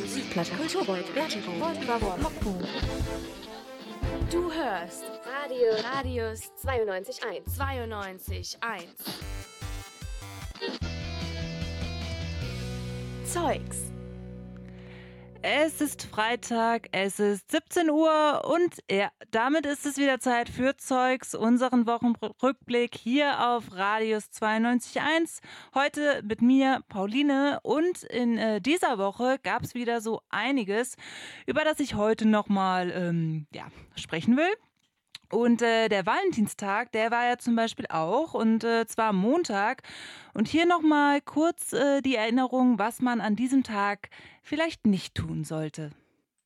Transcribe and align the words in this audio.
Musikplatte, 0.00 0.56
Kulturbeut, 0.56 1.14
Vertigo, 1.14 1.50
Mokku. 2.20 2.54
Du 4.30 4.52
hörst 4.52 5.04
Radio 5.26 5.72
Radius 5.82 6.52
92.1. 6.62 7.42
92.1. 7.46 8.58
Zeugs. 13.24 13.97
Es 15.42 15.80
ist 15.80 16.02
Freitag, 16.02 16.88
es 16.90 17.20
ist 17.20 17.52
17 17.52 17.90
Uhr 17.90 18.42
und 18.44 18.78
ja, 18.90 19.10
damit 19.30 19.66
ist 19.66 19.86
es 19.86 19.96
wieder 19.96 20.18
Zeit 20.18 20.48
für 20.48 20.76
Zeugs, 20.76 21.32
unseren 21.32 21.86
Wochenrückblick 21.86 22.96
hier 22.96 23.48
auf 23.48 23.72
Radius 23.72 24.24
92.1. 24.32 25.38
Heute 25.74 26.22
mit 26.24 26.42
mir, 26.42 26.80
Pauline, 26.88 27.60
und 27.62 28.02
in 28.02 28.36
äh, 28.36 28.60
dieser 28.60 28.98
Woche 28.98 29.38
gab 29.44 29.62
es 29.62 29.74
wieder 29.74 30.00
so 30.00 30.22
einiges, 30.28 30.96
über 31.46 31.62
das 31.62 31.78
ich 31.78 31.94
heute 31.94 32.26
nochmal 32.26 32.90
ähm, 32.90 33.46
ja, 33.52 33.68
sprechen 33.94 34.36
will. 34.36 34.52
Und 35.30 35.60
äh, 35.60 35.88
der 35.88 36.06
Valentinstag, 36.06 36.92
der 36.92 37.10
war 37.10 37.26
ja 37.26 37.38
zum 37.38 37.54
Beispiel 37.54 37.86
auch 37.88 38.34
und 38.34 38.64
äh, 38.64 38.86
zwar 38.86 39.12
Montag. 39.12 39.82
Und 40.32 40.48
hier 40.48 40.66
nochmal 40.66 41.20
kurz 41.20 41.72
äh, 41.72 42.00
die 42.00 42.16
Erinnerung, 42.16 42.78
was 42.78 43.00
man 43.00 43.20
an 43.20 43.36
diesem 43.36 43.62
Tag 43.62 44.08
vielleicht 44.42 44.86
nicht 44.86 45.14
tun 45.14 45.44
sollte. 45.44 45.90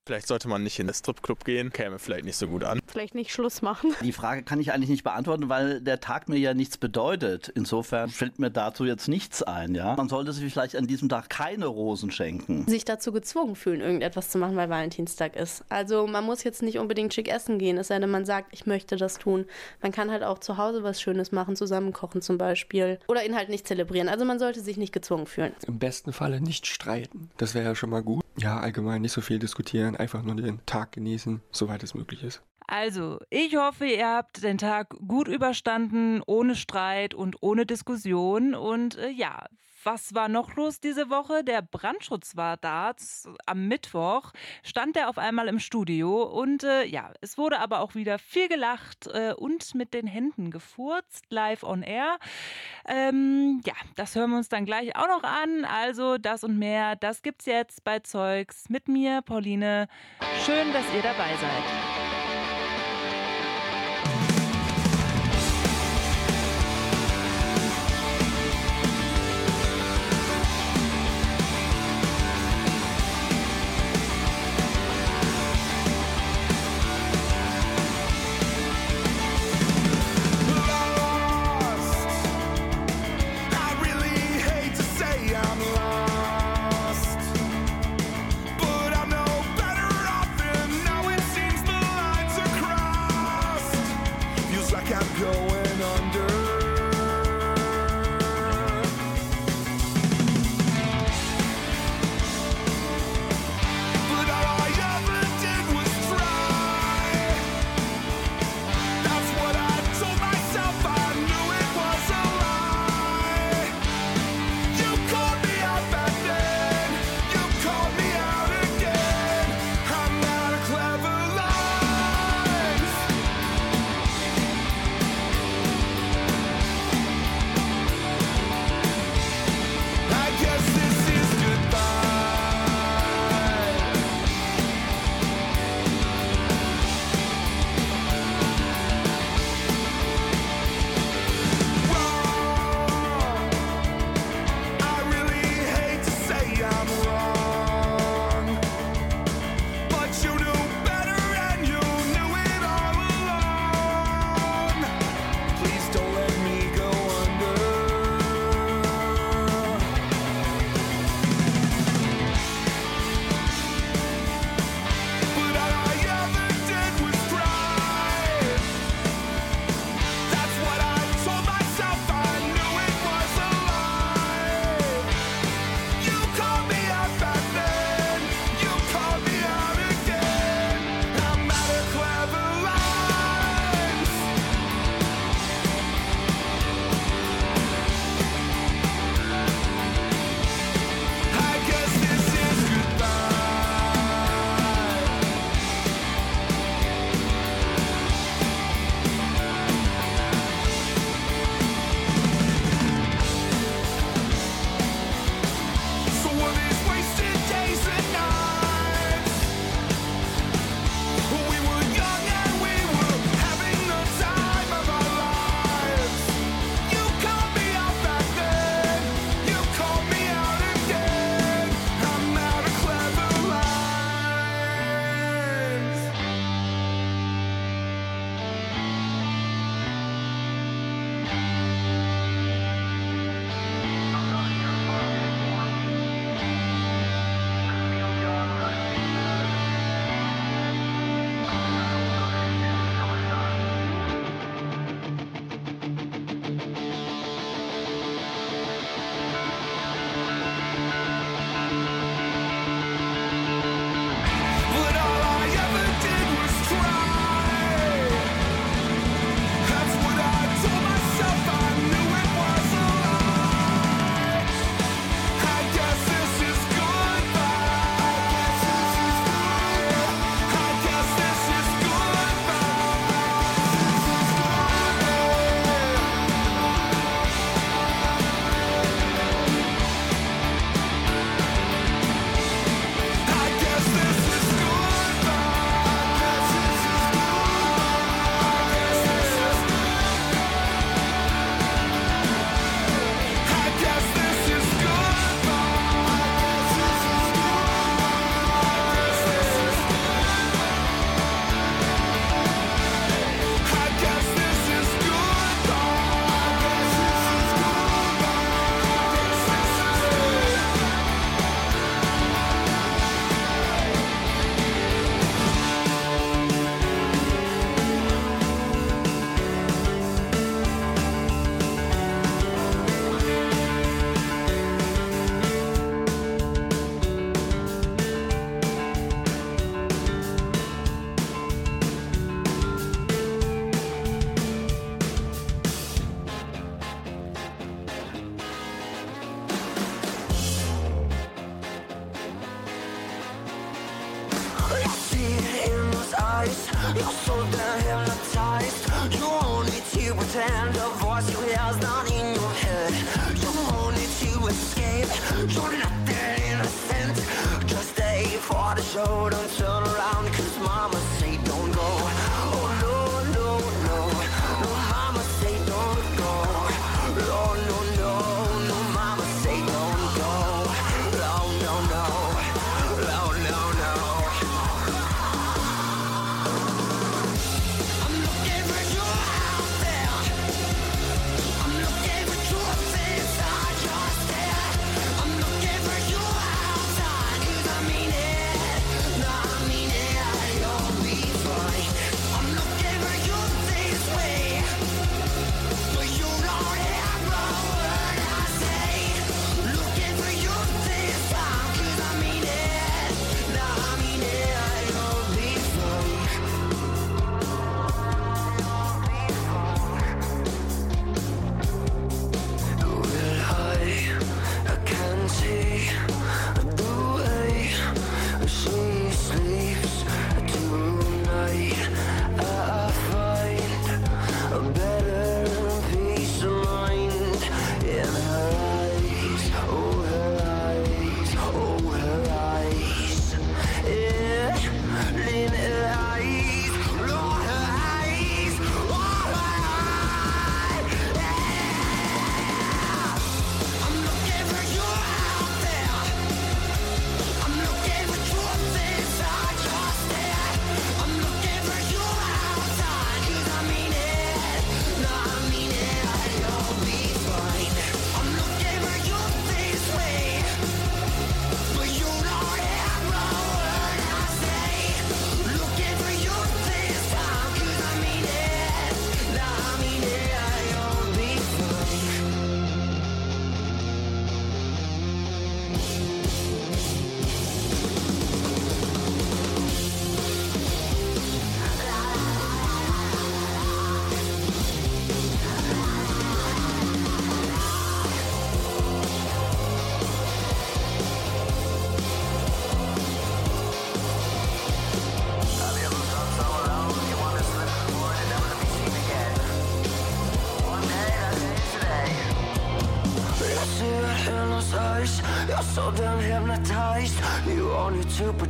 Vielleicht 0.05 0.27
sollte 0.27 0.49
man 0.49 0.65
nicht 0.65 0.81
in 0.81 0.89
den 0.89 0.95
Stripclub 0.95 1.45
gehen, 1.45 1.73
käme 1.73 2.01
vielleicht 2.01 2.25
nicht 2.25 2.35
so 2.37 2.49
gut 2.49 2.65
an. 2.65 2.81
Vielleicht 2.89 3.15
nicht 3.15 3.31
Schluss 3.31 3.63
machen. 3.63 3.95
Die 4.03 4.11
Frage 4.11 4.43
kann 4.43 4.59
ich 4.59 4.73
eigentlich 4.73 4.91
nicht 4.91 5.05
beantworten, 5.05 5.49
weil 5.49 5.81
der 5.81 6.01
Tag 6.01 6.29
mir 6.29 6.39
ja 6.39 6.55
nichts 6.55 6.77
bedeutet. 6.77 7.53
Insofern 7.55 8.11
fällt 8.11 8.41
mir 8.41 8.51
dazu 8.51 8.85
jetzt 8.85 9.07
nichts 9.07 9.45
ein, 9.45 9.77
ja. 9.77 9.95
Man 9.95 10.09
sollte 10.09 10.33
sich 10.33 10.53
vielleicht 10.53 10.75
an 10.75 10.89
diesem 10.89 11.09
Tag 11.09 11.31
keine 11.31 11.67
Rosen 11.67 12.11
schenken. 12.11 12.67
Sich 12.67 12.85
dazu 12.85 13.13
gezwungen 13.13 13.55
fühlen, 13.55 13.81
irgendetwas 13.81 14.29
zu 14.29 14.39
machen, 14.39 14.57
weil 14.57 14.69
Valentinstag 14.69 15.37
ist. 15.37 15.65
Also 15.69 16.09
man 16.09 16.25
muss 16.25 16.43
jetzt 16.43 16.63
nicht 16.63 16.79
unbedingt 16.81 17.15
schick 17.15 17.29
essen 17.29 17.61
gehen, 17.61 17.79
es 17.79 17.87
sei 17.87 18.01
denn, 18.01 18.11
man 18.11 18.25
sagt, 18.25 18.49
ich 18.51 18.67
möchte 18.67 18.97
das 18.97 19.19
tun. 19.19 19.47
Man 19.83 19.93
kann 19.93 20.11
halt 20.11 20.25
auch 20.25 20.41
zu 20.41 20.57
Hause 20.59 20.83
was 20.83 21.01
Schönes 21.01 21.31
machen, 21.31 21.55
zusammen 21.55 21.93
kochen 21.93 22.23
zum 22.23 22.39
Beispiel. 22.39 22.99
Oder 23.07 23.25
ihn 23.25 23.37
halt 23.37 23.51
nicht 23.51 23.69
zelebrieren. 23.69 24.09
Also 24.09 24.25
man 24.25 24.41
sollte 24.41 24.63
sich 24.63 24.79
nicht 24.79 24.93
gezwungen 24.93 25.27
fühlen. 25.27 25.53
Im 25.65 25.79
besten 25.79 26.13
Falle 26.13 26.41
nicht 26.41 26.67
streiten. 26.67 27.31
Das 27.37 27.55
wäre 27.55 27.67
ja 27.67 27.75
schon 27.77 27.91
mal 27.91 28.03
gut. 28.03 28.21
Ja, 28.39 28.59
allgemein 28.59 29.03
nicht 29.03 29.13
so 29.13 29.21
viel 29.21 29.39
diskutieren, 29.39 29.97
einfach 29.97 30.23
nur 30.23 30.37
den 30.37 30.65
Tag 30.67 30.93
genießen, 30.93 31.43
soweit 31.51 31.83
es 31.83 31.95
möglich 31.95 32.23
ist. 32.23 32.43
Also, 32.73 33.19
ich 33.29 33.55
hoffe, 33.55 33.85
ihr 33.85 34.09
habt 34.09 34.43
den 34.43 34.57
Tag 34.57 34.97
gut 35.07 35.29
überstanden, 35.29 36.23
ohne 36.25 36.57
Streit 36.57 37.13
und 37.13 37.37
ohne 37.43 37.67
Diskussion. 37.67 38.55
Und 38.55 38.97
äh, 38.97 39.11
ja, 39.11 39.45
was 39.85 40.15
war 40.15 40.29
noch 40.29 40.57
los 40.57 40.81
diese 40.81 41.11
Woche? 41.11 41.45
Der 41.45 41.61
Brandschutz 41.61 42.35
war 42.35 42.57
da. 42.57 42.95
Am 43.45 43.69
Mittwoch 43.69 44.33
stand 44.63 44.97
er 44.97 45.11
auf 45.11 45.19
einmal 45.19 45.49
im 45.49 45.59
Studio 45.59 46.23
und 46.23 46.65
äh, 46.65 46.85
ja, 46.85 47.13
es 47.21 47.37
wurde 47.37 47.59
aber 47.59 47.81
auch 47.81 47.95
wieder 47.95 48.19
viel 48.19 48.49
gelacht 48.49 49.07
äh, 49.09 49.35
und 49.37 49.75
mit 49.75 49.93
den 49.93 50.07
Händen 50.07 50.51
gefurzt, 50.51 51.27
live 51.29 51.65
on 51.65 51.83
air. 51.83 52.17
Ähm, 52.89 53.61
ja, 53.67 53.75
das 53.97 54.15
hören 54.15 54.31
wir 54.31 54.39
uns 54.39 54.49
dann 54.49 54.65
gleich 54.65 54.97
auch 54.97 55.09
noch 55.09 55.25
an. 55.25 55.67
Also 55.67 56.17
das 56.17 56.43
und 56.43 56.59
mehr, 56.59 56.97
das 56.97 57.21
gibt's 57.21 57.45
jetzt 57.45 57.85
bei 57.85 57.99
Zeugs 57.99 58.71
mit 58.71 58.89
mir, 58.89 59.21
Pauline. 59.21 59.89
Schön, 60.47 60.73
dass 60.73 60.85
ihr 60.95 61.03
dabei 61.03 61.37
seid. 61.39 62.02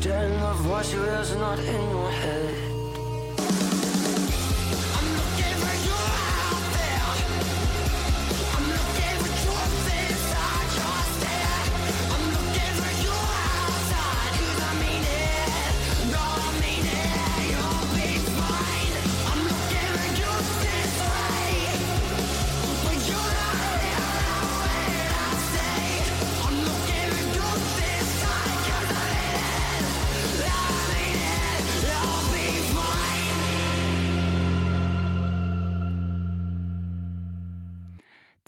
Pretend 0.03 0.43
the 0.43 0.53
voice 0.55 0.93
you 0.93 1.01
hear 1.01 1.21
is 1.21 1.37
not 1.37 1.59
in 1.61 1.92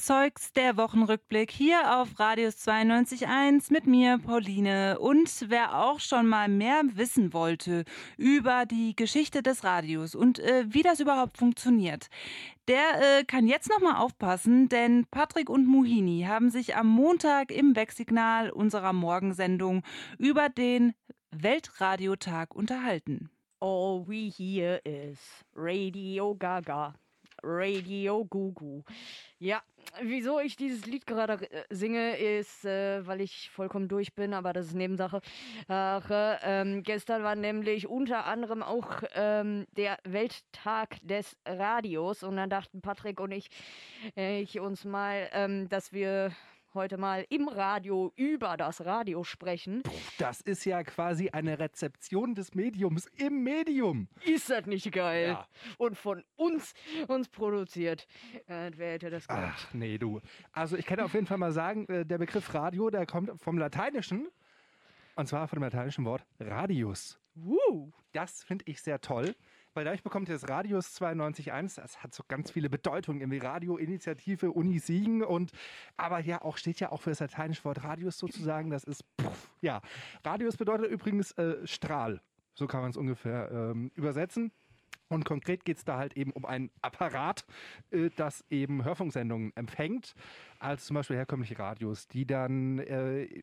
Zeugs 0.04 0.52
der 0.52 0.76
Wochenrückblick 0.76 1.50
hier 1.50 1.98
auf 1.98 2.20
Radius 2.20 2.56
92.1 2.56 3.72
mit 3.72 3.86
mir, 3.86 4.18
Pauline. 4.18 4.98
Und 4.98 5.46
wer 5.48 5.82
auch 5.82 5.98
schon 5.98 6.26
mal 6.26 6.46
mehr 6.46 6.82
wissen 6.92 7.32
wollte 7.32 7.86
über 8.18 8.66
die 8.66 8.94
Geschichte 8.94 9.42
des 9.42 9.64
Radios 9.64 10.14
und 10.14 10.40
äh, 10.40 10.66
wie 10.68 10.82
das 10.82 11.00
überhaupt 11.00 11.38
funktioniert, 11.38 12.08
der 12.68 13.20
äh, 13.20 13.24
kann 13.24 13.46
jetzt 13.46 13.70
noch 13.70 13.80
mal 13.80 13.98
aufpassen, 13.98 14.68
denn 14.68 15.06
Patrick 15.10 15.48
und 15.48 15.66
Muhini 15.66 16.26
haben 16.28 16.50
sich 16.50 16.76
am 16.76 16.86
Montag 16.86 17.50
im 17.50 17.74
Wegsignal 17.74 18.50
unserer 18.50 18.92
Morgensendung 18.92 19.82
über 20.18 20.50
den 20.50 20.92
Weltradiotag 21.30 22.54
unterhalten. 22.54 23.30
All 23.58 24.04
we 24.06 24.28
hear 24.28 24.82
is 24.84 25.18
Radio 25.54 26.34
Gaga, 26.34 26.92
Radio 27.42 28.26
Gugu. 28.26 28.82
Ja, 29.44 29.62
wieso 30.00 30.40
ich 30.40 30.56
dieses 30.56 30.86
Lied 30.86 31.06
gerade 31.06 31.34
äh, 31.50 31.64
singe, 31.68 32.16
ist, 32.16 32.64
äh, 32.64 33.06
weil 33.06 33.20
ich 33.20 33.50
vollkommen 33.50 33.88
durch 33.88 34.14
bin, 34.14 34.32
aber 34.32 34.54
das 34.54 34.68
ist 34.68 34.74
Nebensache. 34.74 35.20
Ach, 35.68 36.08
äh, 36.08 36.38
ähm, 36.42 36.82
gestern 36.82 37.22
war 37.22 37.36
nämlich 37.36 37.86
unter 37.86 38.24
anderem 38.24 38.62
auch 38.62 39.02
ähm, 39.14 39.66
der 39.76 39.98
Welttag 40.04 40.96
des 41.02 41.36
Radios 41.44 42.22
und 42.22 42.36
dann 42.36 42.48
dachten 42.48 42.80
Patrick 42.80 43.20
und 43.20 43.32
ich, 43.32 43.50
äh, 44.16 44.40
ich 44.40 44.60
uns 44.60 44.86
mal, 44.86 45.28
ähm, 45.34 45.68
dass 45.68 45.92
wir 45.92 46.32
heute 46.74 46.98
mal 46.98 47.24
im 47.30 47.48
Radio 47.48 48.12
über 48.16 48.56
das 48.56 48.84
Radio 48.84 49.22
sprechen. 49.24 49.82
Das 50.18 50.40
ist 50.40 50.64
ja 50.64 50.82
quasi 50.82 51.30
eine 51.30 51.58
Rezeption 51.58 52.34
des 52.34 52.54
Mediums 52.54 53.06
im 53.16 53.44
Medium. 53.44 54.08
Ist 54.24 54.50
das 54.50 54.66
nicht 54.66 54.90
geil? 54.92 55.28
Ja. 55.28 55.46
Und 55.78 55.96
von 55.96 56.24
uns, 56.36 56.74
uns 57.08 57.28
produziert. 57.28 58.06
Äh, 58.46 58.72
wer 58.74 58.92
hätte 58.92 59.10
das 59.10 59.28
gedacht? 59.28 59.66
Ach, 59.68 59.74
nee, 59.74 59.98
du. 59.98 60.20
Also 60.52 60.76
ich 60.76 60.86
kann 60.86 61.00
auf 61.00 61.14
jeden 61.14 61.26
Fall 61.26 61.38
mal 61.38 61.52
sagen, 61.52 61.86
äh, 61.88 62.04
der 62.04 62.18
Begriff 62.18 62.52
Radio, 62.54 62.90
der 62.90 63.06
kommt 63.06 63.40
vom 63.40 63.58
Lateinischen. 63.58 64.28
Und 65.16 65.28
zwar 65.28 65.46
von 65.46 65.58
dem 65.58 65.62
lateinischen 65.62 66.04
Wort 66.04 66.26
Radius. 66.40 67.20
Woo. 67.34 67.92
Das 68.12 68.42
finde 68.42 68.64
ich 68.66 68.82
sehr 68.82 69.00
toll. 69.00 69.34
Weil 69.74 69.84
dadurch 69.84 70.02
bekommt 70.02 70.28
ihr 70.28 70.34
das 70.34 70.48
Radius 70.48 71.00
92.1, 71.00 71.80
das 71.80 72.02
hat 72.02 72.14
so 72.14 72.22
ganz 72.26 72.50
viele 72.50 72.70
Bedeutungen, 72.70 73.20
irgendwie 73.20 73.38
Radio-Initiative, 73.38 74.52
Uni 74.52 74.78
Siegen 74.78 75.22
und 75.22 75.50
aber 75.96 76.20
ja 76.20 76.42
auch 76.42 76.56
steht 76.56 76.80
ja 76.80 76.92
auch 76.92 77.02
für 77.02 77.10
das 77.10 77.20
lateinische 77.20 77.64
Wort 77.64 77.82
Radius 77.82 78.18
sozusagen, 78.18 78.70
das 78.70 78.84
ist 78.84 79.04
pff, 79.20 79.50
ja. 79.60 79.80
Radius 80.24 80.56
bedeutet 80.56 80.90
übrigens 80.90 81.32
äh, 81.32 81.66
Strahl, 81.66 82.20
so 82.54 82.66
kann 82.68 82.82
man 82.82 82.90
es 82.90 82.96
ungefähr 82.96 83.50
ähm, 83.50 83.90
übersetzen. 83.94 84.52
Und 85.08 85.24
konkret 85.24 85.64
geht 85.64 85.76
es 85.76 85.84
da 85.84 85.98
halt 85.98 86.16
eben 86.16 86.32
um 86.32 86.44
ein 86.44 86.70
Apparat, 86.82 87.44
äh, 87.90 88.10
das 88.16 88.44
eben 88.50 88.84
Hörfunksendungen 88.84 89.52
empfängt, 89.54 90.14
als 90.58 90.86
zum 90.86 90.94
Beispiel 90.94 91.16
herkömmliche 91.16 91.58
Radios, 91.58 92.08
die 92.08 92.26
dann, 92.26 92.78
äh, 92.78 93.42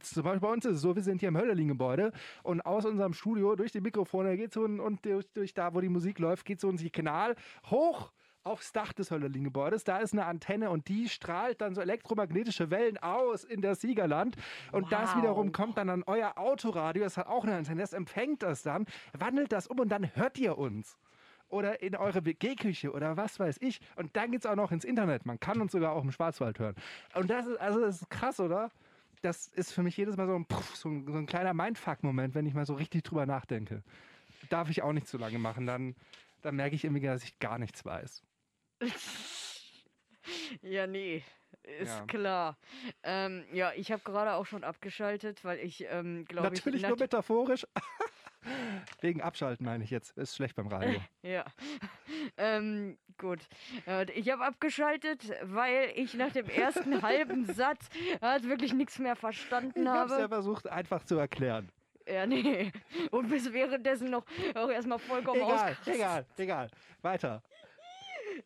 zum 0.00 0.24
Beispiel 0.24 0.40
bei 0.40 0.52
uns 0.52 0.64
ist 0.64 0.76
es 0.76 0.80
so, 0.80 0.96
wir 0.96 1.02
sind 1.02 1.20
hier 1.20 1.28
im 1.28 1.36
Hölderlin-Gebäude 1.36 2.12
und 2.42 2.60
aus 2.62 2.84
unserem 2.84 3.12
Studio 3.12 3.54
durch 3.56 3.72
die 3.72 3.80
Mikrofone 3.80 4.36
geht 4.36 4.52
so 4.52 4.64
ein, 4.64 4.80
und 4.80 5.04
durch, 5.04 5.26
durch 5.32 5.54
da, 5.54 5.74
wo 5.74 5.80
die 5.80 5.88
Musik 5.88 6.18
läuft, 6.18 6.44
geht 6.44 6.60
so 6.60 6.68
ein 6.68 6.78
Signal 6.78 7.36
hoch 7.70 8.12
aufs 8.44 8.72
Dach 8.72 8.92
des 8.92 9.10
Hölderlin-Gebäudes. 9.10 9.84
Da 9.84 9.98
ist 9.98 10.12
eine 10.12 10.26
Antenne 10.26 10.70
und 10.70 10.88
die 10.88 11.08
strahlt 11.08 11.60
dann 11.60 11.74
so 11.74 11.80
elektromagnetische 11.80 12.70
Wellen 12.70 12.98
aus 12.98 13.42
in 13.44 13.62
das 13.62 13.80
Siegerland. 13.80 14.36
Und 14.70 14.92
das 14.92 15.10
Wow. 15.10 15.22
wiederum 15.22 15.52
kommt 15.52 15.78
dann 15.78 15.88
an 15.90 16.04
euer 16.06 16.38
Autoradio. 16.38 17.02
Das 17.02 17.16
hat 17.16 17.26
auch 17.26 17.44
eine 17.44 17.56
Antenne. 17.56 17.80
Das 17.80 17.92
empfängt 17.92 18.42
das 18.42 18.62
dann, 18.62 18.86
wandelt 19.18 19.50
das 19.52 19.66
um 19.66 19.80
und 19.80 19.88
dann 19.88 20.14
hört 20.14 20.38
ihr 20.38 20.58
uns. 20.58 20.98
Oder 21.48 21.82
in 21.82 21.94
eure 21.94 22.24
WG-Küche 22.24 22.92
oder 22.92 23.16
was 23.16 23.38
weiß 23.38 23.58
ich. 23.60 23.80
Und 23.96 24.16
dann 24.16 24.30
geht 24.32 24.40
es 24.40 24.46
auch 24.46 24.56
noch 24.56 24.72
ins 24.72 24.84
Internet. 24.84 25.24
Man 25.26 25.38
kann 25.40 25.60
uns 25.60 25.72
sogar 25.72 25.92
auch 25.92 26.02
im 26.02 26.10
Schwarzwald 26.10 26.58
hören. 26.58 26.74
Und 27.14 27.30
das 27.30 27.46
ist, 27.46 27.60
also 27.60 27.80
das 27.80 28.02
ist 28.02 28.10
krass, 28.10 28.40
oder? 28.40 28.70
Das 29.22 29.48
ist 29.48 29.72
für 29.72 29.82
mich 29.82 29.96
jedes 29.96 30.16
Mal 30.16 30.26
so 30.26 30.34
ein, 30.34 30.46
so 30.74 30.88
ein, 30.88 31.06
so 31.06 31.16
ein 31.16 31.26
kleiner 31.26 31.54
Mindfuck-Moment, 31.54 32.34
wenn 32.34 32.44
ich 32.46 32.54
mal 32.54 32.66
so 32.66 32.74
richtig 32.74 33.04
drüber 33.04 33.24
nachdenke. 33.24 33.82
Darf 34.50 34.68
ich 34.68 34.82
auch 34.82 34.92
nicht 34.92 35.06
zu 35.06 35.16
lange 35.16 35.38
machen. 35.38 35.66
Dann, 35.66 35.94
dann 36.42 36.56
merke 36.56 36.74
ich 36.76 36.84
irgendwie, 36.84 37.06
dass 37.06 37.24
ich 37.24 37.38
gar 37.38 37.58
nichts 37.58 37.84
weiß. 37.84 38.22
Ja, 40.62 40.86
nee, 40.86 41.22
ist 41.80 41.98
Ja. 41.98 42.04
klar. 42.06 42.56
Ähm, 43.02 43.44
ja, 43.52 43.72
ich 43.76 43.92
habe 43.92 44.02
gerade 44.02 44.32
auch 44.34 44.46
schon 44.46 44.64
abgeschaltet, 44.64 45.44
weil 45.44 45.58
ich, 45.58 45.84
ähm, 45.90 46.24
glaube 46.24 46.54
ich... 46.54 46.60
Natürlich 46.64 46.82
nur 46.82 46.90
nat- 46.92 47.00
metaphorisch. 47.00 47.66
Wegen 49.00 49.20
Abschalten 49.22 49.64
meine 49.66 49.84
ich 49.84 49.90
jetzt. 49.90 50.16
Ist 50.16 50.36
schlecht 50.36 50.54
beim 50.56 50.68
Radio. 50.68 51.00
Ja, 51.22 51.44
ähm, 52.38 52.98
gut. 53.18 53.40
Äh, 53.86 54.10
Ich 54.12 54.30
habe 54.30 54.44
abgeschaltet, 54.44 55.30
weil 55.42 55.92
ich 55.94 56.14
nach 56.14 56.32
dem 56.32 56.48
ersten 56.48 57.02
halben 57.02 57.44
Satz 57.52 57.88
halt 58.22 58.48
wirklich 58.48 58.72
nichts 58.72 58.98
mehr 58.98 59.16
verstanden 59.16 59.82
Ich 59.82 59.88
habe 59.88 60.06
es 60.06 60.16
ja 60.16 60.22
habe. 60.24 60.34
versucht, 60.34 60.68
einfach 60.68 61.04
zu 61.04 61.16
erklären. 61.18 61.70
Ja, 62.06 62.26
nee. 62.26 62.70
Und 63.10 63.30
bis 63.30 63.50
währenddessen 63.52 64.10
noch 64.10 64.24
auch 64.54 64.68
erstmal 64.68 64.98
vollkommen 64.98 65.40
Egal, 65.40 65.76
egal, 65.86 66.26
egal. 66.36 66.70
Weiter. 67.00 67.42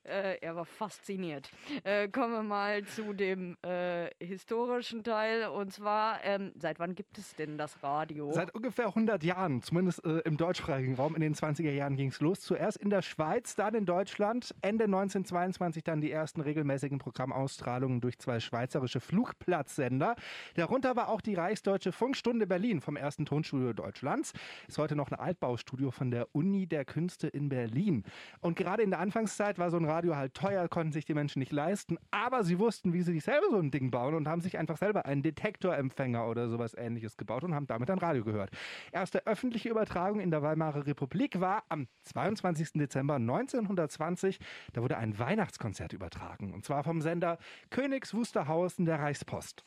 Äh, 0.05 0.39
er 0.41 0.57
war 0.57 0.65
fasziniert. 0.65 1.51
Äh, 1.85 2.09
kommen 2.09 2.33
wir 2.33 2.43
mal 2.43 2.85
zu 2.85 3.13
dem 3.13 3.57
äh, 3.63 4.09
historischen 4.25 5.03
Teil. 5.03 5.49
Und 5.49 5.73
zwar, 5.73 6.25
ähm, 6.25 6.53
seit 6.59 6.79
wann 6.79 6.95
gibt 6.95 7.19
es 7.19 7.35
denn 7.35 7.59
das 7.59 7.83
Radio? 7.83 8.33
Seit 8.33 8.55
ungefähr 8.55 8.87
100 8.87 9.23
Jahren, 9.25 9.63
zumindest 9.63 10.05
äh, 10.05 10.19
im 10.21 10.37
deutschsprachigen 10.37 10.95
Raum, 10.95 11.15
in 11.15 11.21
den 11.21 11.35
20er 11.35 11.71
Jahren 11.71 11.97
ging 11.97 12.09
es 12.09 12.21
los. 12.21 12.41
Zuerst 12.41 12.77
in 12.79 12.91
der 12.91 13.03
Schweiz, 13.03 13.55
dann 13.55 13.75
in 13.75 13.87
Deutschland. 13.87 14.55
Ende 14.63 14.85
1922 14.85 15.85
dann 15.85 16.01
die 16.01 16.11
ersten 16.11 16.41
regelmäßigen 16.41 16.99
Programmausstrahlungen 16.99 18.01
durch 18.01 18.19
zwei 18.19 18.41
schweizerische 18.41 19.01
Flugplatzsender. 19.01 20.17
Darunter 20.55 20.97
war 20.97 21.09
auch 21.09 21.21
die 21.21 21.35
Reichsdeutsche 21.35 21.93
Funkstunde 21.93 22.47
Berlin 22.47 22.81
vom 22.81 22.97
ersten 22.97 23.27
Tonstudio 23.27 23.73
Deutschlands. 23.73 24.33
Ist 24.67 24.79
heute 24.79 24.97
noch 24.97 25.11
ein 25.11 25.19
Altbaustudio 25.19 25.91
von 25.91 26.11
der 26.11 26.29
Uni 26.35 26.67
der 26.67 26.85
Künste 26.85 27.29
in 27.29 27.49
Berlin. 27.49 28.05
Und 28.41 28.57
gerade 28.57 28.83
in 28.83 28.91
der 28.91 29.01
Anfangszeit 29.01 29.59
war 29.59 29.71
so 29.71 29.78
ein 29.79 29.85
Radio 29.85 30.17
halt 30.17 30.35
teuer, 30.35 30.69
konnten 30.69 30.93
sich 30.93 31.05
die 31.05 31.15
Menschen 31.15 31.39
nicht 31.39 31.53
leisten. 31.53 31.99
Aber 32.11 32.45
sie 32.45 32.59
wussten, 32.59 32.93
wie 32.93 33.03
sie 33.03 33.13
sich 33.15 33.25
selber 33.25 33.47
so 33.51 33.59
ein 33.59 33.71
Ding 33.71 33.91
bauen 33.91 34.15
und 34.15 34.29
haben 34.29 34.41
sich 34.41 34.59
einfach 34.59 34.77
selber 34.77 35.07
einen 35.07 35.23
Detektorempfänger 35.23 36.27
oder 36.29 36.49
sowas 36.49 36.75
ähnliches 36.75 37.17
gebaut 37.17 37.45
und 37.45 37.55
haben 37.55 37.67
damit 37.67 37.91
ein 37.91 37.99
Radio 37.99 38.25
gehört. 38.25 38.51
Erste 38.93 39.27
öffentliche 39.27 39.69
Übertragung 39.69 40.21
in 40.21 40.31
der 40.31 40.43
Weimarer 40.43 40.87
Republik 40.87 41.41
war 41.41 41.65
am 41.69 41.87
22. 42.05 42.73
Dezember 42.75 43.15
1920. 43.15 44.39
Da 44.73 44.83
wurde 44.83 44.99
ein 44.99 45.19
Weihnachtskonzert 45.19 45.93
übertragen. 45.93 46.53
Und 46.53 46.65
zwar 46.65 46.85
vom 46.85 47.01
Sender 47.01 47.39
Königs 47.71 48.15
Wusterhausen 48.15 48.85
der 48.85 48.99
Reichspost. 48.99 49.65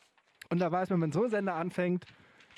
Und 0.49 0.59
da 0.59 0.71
weiß 0.71 0.89
man, 0.89 1.01
wenn 1.01 1.11
so 1.11 1.23
ein 1.23 1.29
Sender 1.29 1.55
anfängt, 1.55 2.05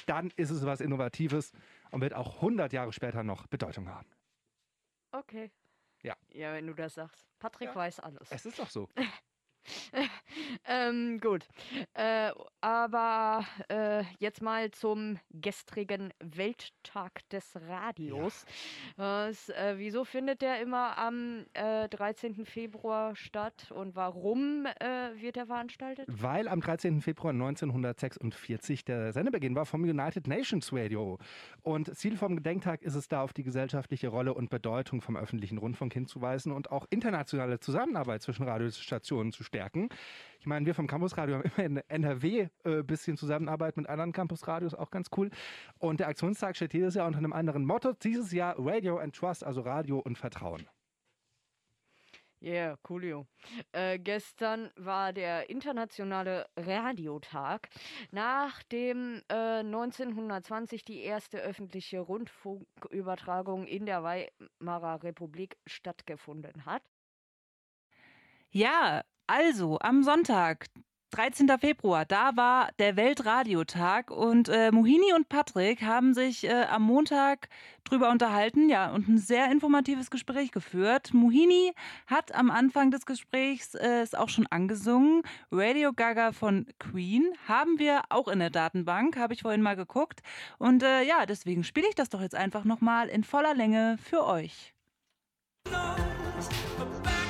dann 0.07 0.31
ist 0.36 0.50
es 0.50 0.65
was 0.65 0.81
Innovatives 0.81 1.53
und 1.91 2.01
wird 2.01 2.13
auch 2.13 2.36
100 2.36 2.74
Jahre 2.74 2.91
später 2.91 3.24
noch 3.24 3.48
Bedeutung 3.48 3.88
haben. 3.89 4.07
Okay. 5.12 5.51
Ja. 6.03 6.15
Ja, 6.33 6.53
wenn 6.53 6.67
du 6.67 6.74
das 6.74 6.93
sagst. 6.93 7.25
Patrick 7.39 7.74
weiß 7.74 8.00
alles. 8.01 8.29
Es 8.31 8.45
ist 8.45 8.60
doch 8.60 8.69
so. 8.69 8.88
ähm, 10.67 11.20
gut. 11.20 11.48
Äh, 11.93 12.32
aber 12.62 13.46
äh, 13.70 14.03
jetzt 14.20 14.41
mal 14.41 14.72
zum 14.72 15.20
gestrigen 15.32 16.13
Welttag 16.20 17.27
des 17.29 17.55
Radios. 17.67 18.46
Was, 18.96 19.50
äh, 19.50 19.75
wieso 19.77 20.05
findet 20.05 20.41
der 20.41 20.62
immer 20.62 20.98
am 20.98 21.46
äh, 21.53 21.88
13. 21.89 22.46
Februar 22.46 23.15
statt 23.15 23.72
und 23.72 23.96
warum 23.96 24.65
äh, 24.65 25.22
wird 25.22 25.38
er 25.38 25.48
veranstaltet? 25.48 26.08
Weil 26.10 26.48
am 26.48 26.62
13. 26.62 27.01
Februar 27.01 27.32
1946 27.32 28.86
der 28.86 29.13
Sendebeginn 29.13 29.55
war 29.55 29.65
vom 29.65 29.84
United 29.84 30.27
Nations 30.27 30.72
Radio. 30.74 31.17
Und 31.62 31.96
Ziel 31.96 32.17
vom 32.17 32.36
Gedenktag 32.36 32.82
ist 32.82 32.96
es 32.96 33.08
da, 33.08 33.24
auf 33.24 33.34
die 33.34 33.43
gesellschaftliche 33.43 34.08
Rolle 34.08 34.34
und 34.34 34.50
Bedeutung 34.50 35.01
vom 35.01 35.15
öffentlichen 35.15 35.58
Rundfunk 35.58 35.93
hinzuweisen 35.93 36.51
und 36.51 36.72
auch 36.72 36.86
internationale 36.89 37.60
Zusammenarbeit 37.60 38.22
zwischen 38.22 38.43
Radiostationen 38.43 39.32
zu 39.32 39.43
stärken. 39.43 39.52
Ich 40.39 40.48
meine, 40.48 40.65
wir 40.65 40.75
vom 40.75 40.88
Campusradio 40.88 41.36
haben 41.36 41.43
immer 41.43 41.65
in 41.65 41.77
NRW 41.88 42.50
ein 42.65 42.79
äh, 42.79 42.83
bisschen 42.83 43.15
Zusammenarbeit 43.15 43.77
mit 43.77 43.88
anderen 43.88 44.12
Campusradios, 44.12 44.74
auch 44.74 44.91
ganz 44.91 45.10
cool. 45.15 45.29
Und 45.79 46.00
der 46.01 46.10
Aktionstag 46.10 46.55
steht 46.55 46.74
jedes 46.74 46.95
Jahr 46.95 47.07
unter 47.07 47.19
einem 47.19 47.33
anderen 47.33 47.65
Motto. 47.65 47.93
Dieses 47.93 48.31
Jahr 48.31 48.55
Radio 48.57 48.98
and 48.98 49.15
Trust, 49.15 49.43
also 49.43 49.62
Radio 49.62 50.00
und 50.00 50.17
Vertrauen. 50.17 50.67
Ja, 52.43 52.51
yeah, 52.51 52.77
coolio. 52.83 53.25
Äh, 53.72 54.00
gestern 54.00 54.69
war 54.75 55.13
der 55.13 55.50
internationale 55.50 56.45
Radiotag, 56.57 57.69
nachdem 58.12 59.22
äh, 59.29 59.60
1920 59.60 60.83
die 60.83 61.03
erste 61.03 61.38
öffentliche 61.38 62.01
Rundfunkübertragung 62.01 63.65
in 63.65 63.86
der 63.86 64.03
Weimarer 64.03 65.03
Republik 65.03 65.55
stattgefunden 65.65 66.65
hat. 66.65 66.83
Ja, 68.51 69.03
also 69.27 69.80
am 69.80 70.03
Sonntag, 70.03 70.68
13. 71.13 71.48
Februar, 71.60 72.06
da 72.06 72.36
war 72.36 72.70
der 72.80 72.96
Weltradiotag 72.96 74.10
und 74.10 74.50
äh, 74.50 74.72
Mohini 74.72 75.13
und 75.13 75.30
Patrick 75.30 75.84
haben 75.84 76.15
sich 76.15 76.44
äh, 76.44 76.63
am 76.63 76.82
Montag 76.82 77.50
drüber 77.84 78.10
unterhalten, 78.10 78.68
ja, 78.68 78.92
und 78.92 79.08
ein 79.08 79.20
sehr 79.20 79.51
informatives 79.51 80.10
Gespräch 80.10 80.51
geführt. 80.51 81.13
Mohini 81.13 81.74
hat 82.08 82.34
am 82.34 82.50
Anfang 82.50 82.89
des 82.89 83.06
Gesprächs 83.06 83.75
äh, 83.75 84.01
es 84.01 84.15
auch 84.15 84.30
schon 84.30 84.48
angesungen. 84.48 85.22
Radio 85.51 85.94
Gaga 85.94 86.32
von 86.32 86.65
Queen 86.80 87.32
haben 87.48 87.77
wir 87.77 88.01
auch 88.10 88.27
in 88.27 88.39
der 88.39 88.50
Datenbank, 88.50 89.15
habe 89.15 89.36
ich 89.36 89.44
vorhin 89.44 89.62
mal 89.62 89.75
geguckt. 89.75 90.22
Und 90.58 90.82
äh, 90.82 91.03
ja, 91.03 91.27
deswegen 91.27 91.63
spiele 91.63 91.88
ich 91.88 91.96
das 91.96 92.10
doch 92.10 92.22
jetzt 92.22 92.36
einfach 92.36 92.63
nochmal 92.63 93.08
in 93.08 93.24
voller 93.24 93.53
Länge 93.53 94.00
für 94.01 94.25
euch. 94.25 94.74
All 95.72 97.23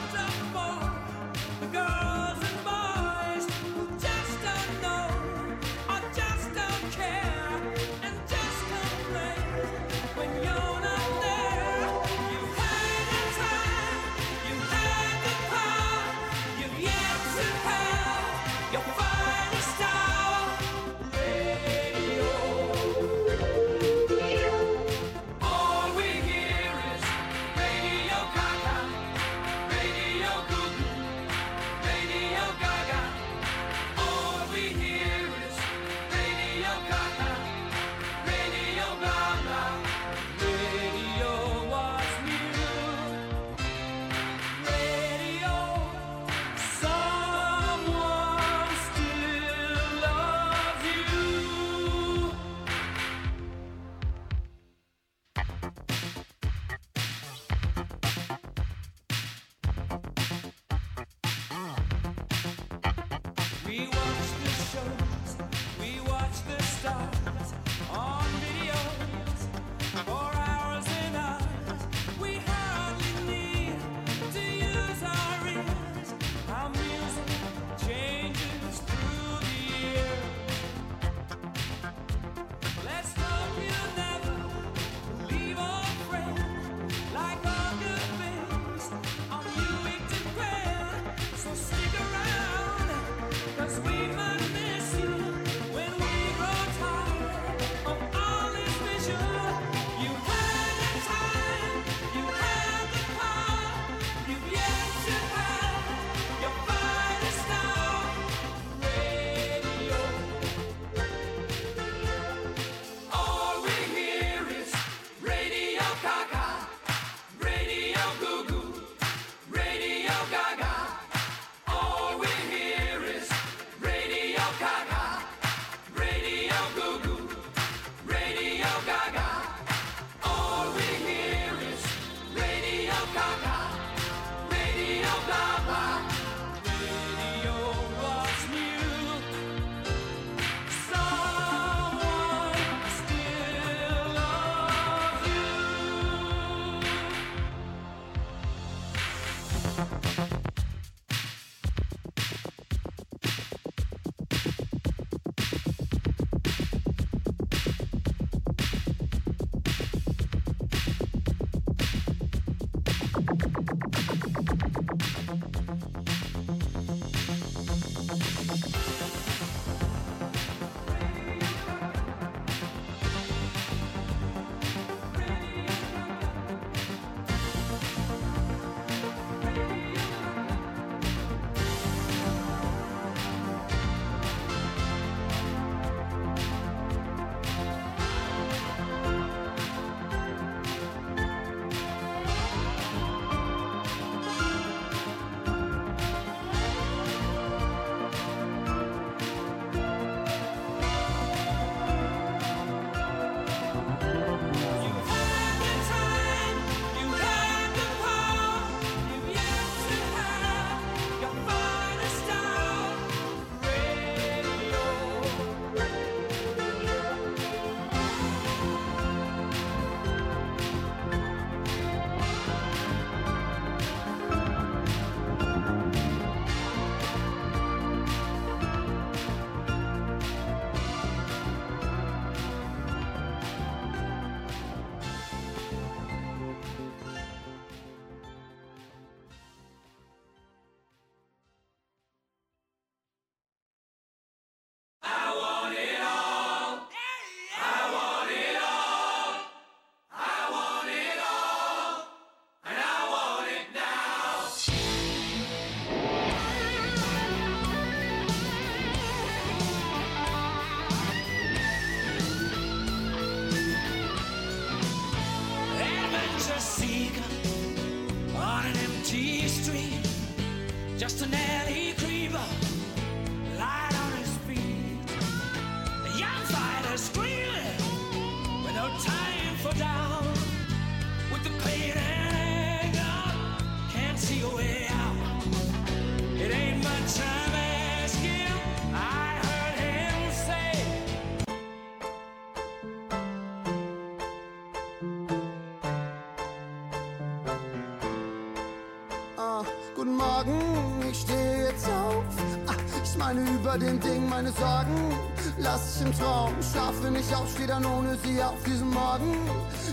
im 306.03 306.17
Traum, 306.17 306.53
schlafe 306.61 307.11
nicht 307.11 307.33
auf, 307.33 307.49
stehe 307.51 307.67
dann 307.67 307.85
ohne 307.85 308.17
sie 308.23 308.41
auf 308.41 308.61
diesen 308.65 308.89
Morgen. 308.89 309.37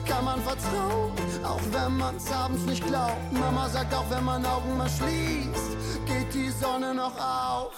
Kann 0.06 0.24
man 0.24 0.40
vertrauen, 0.42 1.12
auch 1.44 1.60
wenn 1.70 1.96
man's 1.96 2.30
abends 2.32 2.64
nicht 2.64 2.86
glaubt. 2.86 3.32
Mama 3.32 3.68
sagt 3.68 3.94
auch, 3.94 4.08
wenn 4.10 4.24
man 4.24 4.44
Augen 4.44 4.76
mal 4.76 4.88
schließt, 4.88 5.76
geht 6.06 6.34
die 6.34 6.50
Sonne 6.50 6.94
noch 6.94 7.14
auf. 7.16 7.72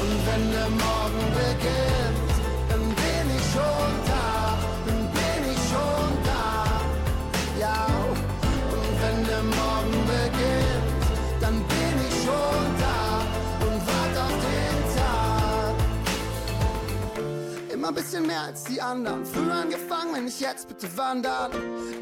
Und 0.00 0.26
wenn 0.26 0.52
der 0.52 0.68
Morgen 0.68 1.24
beginnt, 1.34 2.09
ein 17.90 17.94
bisschen 17.94 18.24
mehr 18.24 18.42
als 18.42 18.62
die 18.64 18.80
anderen. 18.80 19.26
Früher 19.26 19.52
angefangen, 19.52 20.14
wenn 20.14 20.28
ich 20.28 20.38
jetzt 20.38 20.68
bitte 20.68 20.86
wandern. 20.96 21.50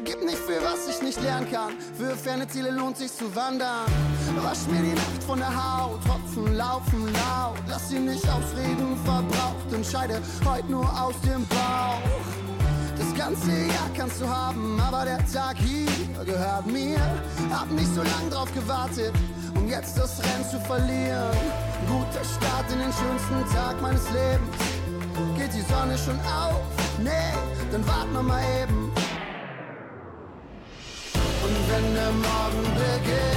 Gib 0.05 0.23
nicht 0.23 0.37
für 0.37 0.61
was 0.63 0.87
ich 0.87 1.01
nicht 1.01 1.19
lernen 1.23 1.49
kann. 1.51 1.73
Für 1.97 2.15
ferne 2.15 2.47
Ziele 2.47 2.69
lohnt 2.69 2.97
sich 2.97 3.11
zu 3.11 3.35
wandern. 3.35 3.85
Wasch 4.43 4.67
mir 4.67 4.83
die 4.83 4.93
Nacht 4.93 5.23
von 5.25 5.39
der 5.39 5.49
Haut, 5.49 5.99
Tropfen 6.05 6.55
laufen 6.55 7.11
laut. 7.13 7.57
Lass 7.67 7.89
sie 7.89 7.97
nicht 7.97 8.23
aufs 8.29 8.55
Reden 8.55 8.95
verbraucht. 9.03 9.73
Entscheide 9.73 10.21
heute 10.45 10.71
nur 10.71 10.85
aus 11.01 11.15
dem 11.21 11.43
Bauch. 11.47 12.01
Das 12.95 13.15
ganze 13.17 13.49
Jahr 13.49 13.89
kannst 13.97 14.21
du 14.21 14.27
haben, 14.27 14.79
aber 14.79 15.05
der 15.05 15.25
Tag 15.25 15.57
hier 15.57 15.87
gehört 16.23 16.67
mir. 16.67 16.99
Hab 17.51 17.71
nicht 17.71 17.91
so 17.95 18.03
lang 18.03 18.29
drauf 18.29 18.53
gewartet, 18.53 19.13
um 19.55 19.67
jetzt 19.67 19.97
das 19.97 20.19
Rennen 20.19 20.45
zu 20.51 20.59
verlieren. 20.59 21.35
Guter 21.87 22.23
Start 22.23 22.71
in 22.71 22.77
den 22.77 22.93
schönsten 22.93 23.55
Tag 23.55 23.81
meines 23.81 24.05
Lebens. 24.11 24.78
Geht 25.37 25.53
die 25.53 25.61
Sonne 25.61 25.97
schon 25.97 26.19
auf? 26.21 26.61
Nee, 26.99 27.33
dann 27.71 27.85
warten 27.87 28.13
wir 28.13 28.23
mal 28.23 28.41
eben. 28.61 28.91
Und 31.43 31.57
wenn 31.69 31.93
der 31.93 32.11
Morgen 32.11 32.63
beginnt, 32.75 33.28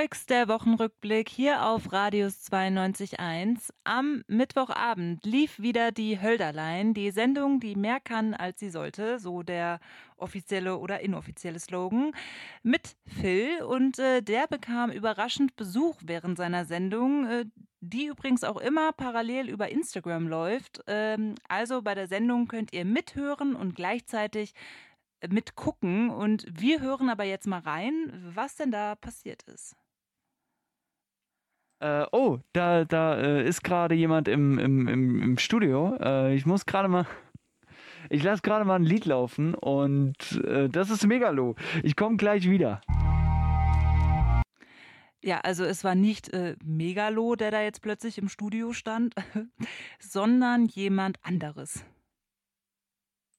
Zeugs, 0.00 0.24
der 0.24 0.48
Wochenrückblick 0.48 1.28
hier 1.28 1.66
auf 1.66 1.92
Radius 1.92 2.50
92.1. 2.50 3.68
Am 3.84 4.22
Mittwochabend 4.28 5.26
lief 5.26 5.60
wieder 5.60 5.92
die 5.92 6.22
Hölderlein, 6.22 6.94
die 6.94 7.10
Sendung, 7.10 7.60
die 7.60 7.74
mehr 7.74 8.00
kann, 8.00 8.32
als 8.32 8.60
sie 8.60 8.70
sollte, 8.70 9.18
so 9.18 9.42
der 9.42 9.78
offizielle 10.16 10.78
oder 10.78 11.00
inoffizielle 11.00 11.58
Slogan, 11.58 12.12
mit 12.62 12.96
Phil. 13.04 13.62
Und 13.62 13.98
äh, 13.98 14.22
der 14.22 14.46
bekam 14.46 14.90
überraschend 14.90 15.54
Besuch 15.56 15.96
während 16.02 16.38
seiner 16.38 16.64
Sendung, 16.64 17.26
äh, 17.26 17.44
die 17.82 18.06
übrigens 18.06 18.42
auch 18.42 18.58
immer 18.58 18.92
parallel 18.92 19.50
über 19.50 19.68
Instagram 19.68 20.28
läuft. 20.28 20.82
Ähm, 20.86 21.34
also 21.46 21.82
bei 21.82 21.94
der 21.94 22.08
Sendung 22.08 22.48
könnt 22.48 22.72
ihr 22.72 22.86
mithören 22.86 23.54
und 23.54 23.74
gleichzeitig 23.74 24.54
mitgucken. 25.28 26.08
Und 26.08 26.46
wir 26.50 26.80
hören 26.80 27.10
aber 27.10 27.24
jetzt 27.24 27.46
mal 27.46 27.60
rein, 27.60 28.32
was 28.34 28.56
denn 28.56 28.70
da 28.70 28.94
passiert 28.94 29.42
ist. 29.42 29.76
Äh, 31.80 32.04
oh, 32.12 32.38
da, 32.52 32.84
da 32.84 33.16
äh, 33.16 33.48
ist 33.48 33.64
gerade 33.64 33.94
jemand 33.94 34.28
im, 34.28 34.58
im, 34.58 34.86
im, 34.86 35.22
im 35.22 35.38
Studio. 35.38 35.96
Äh, 35.98 36.34
ich 36.34 36.46
muss 36.46 36.66
gerade 36.66 36.88
mal. 36.88 37.06
Ich 38.08 38.22
lasse 38.22 38.42
gerade 38.42 38.64
mal 38.64 38.76
ein 38.76 38.82
Lied 38.82 39.04
laufen 39.04 39.54
und 39.54 40.42
äh, 40.44 40.68
das 40.68 40.88
ist 40.90 41.06
Megalo. 41.06 41.54
Ich 41.82 41.96
komme 41.96 42.16
gleich 42.16 42.48
wieder. 42.48 42.80
Ja, 45.22 45.40
also 45.40 45.64
es 45.64 45.84
war 45.84 45.94
nicht 45.94 46.32
äh, 46.32 46.56
Megalo, 46.64 47.36
der 47.36 47.50
da 47.50 47.60
jetzt 47.60 47.82
plötzlich 47.82 48.16
im 48.16 48.28
Studio 48.28 48.72
stand, 48.72 49.14
sondern 50.00 50.66
jemand 50.66 51.18
anderes. 51.22 51.84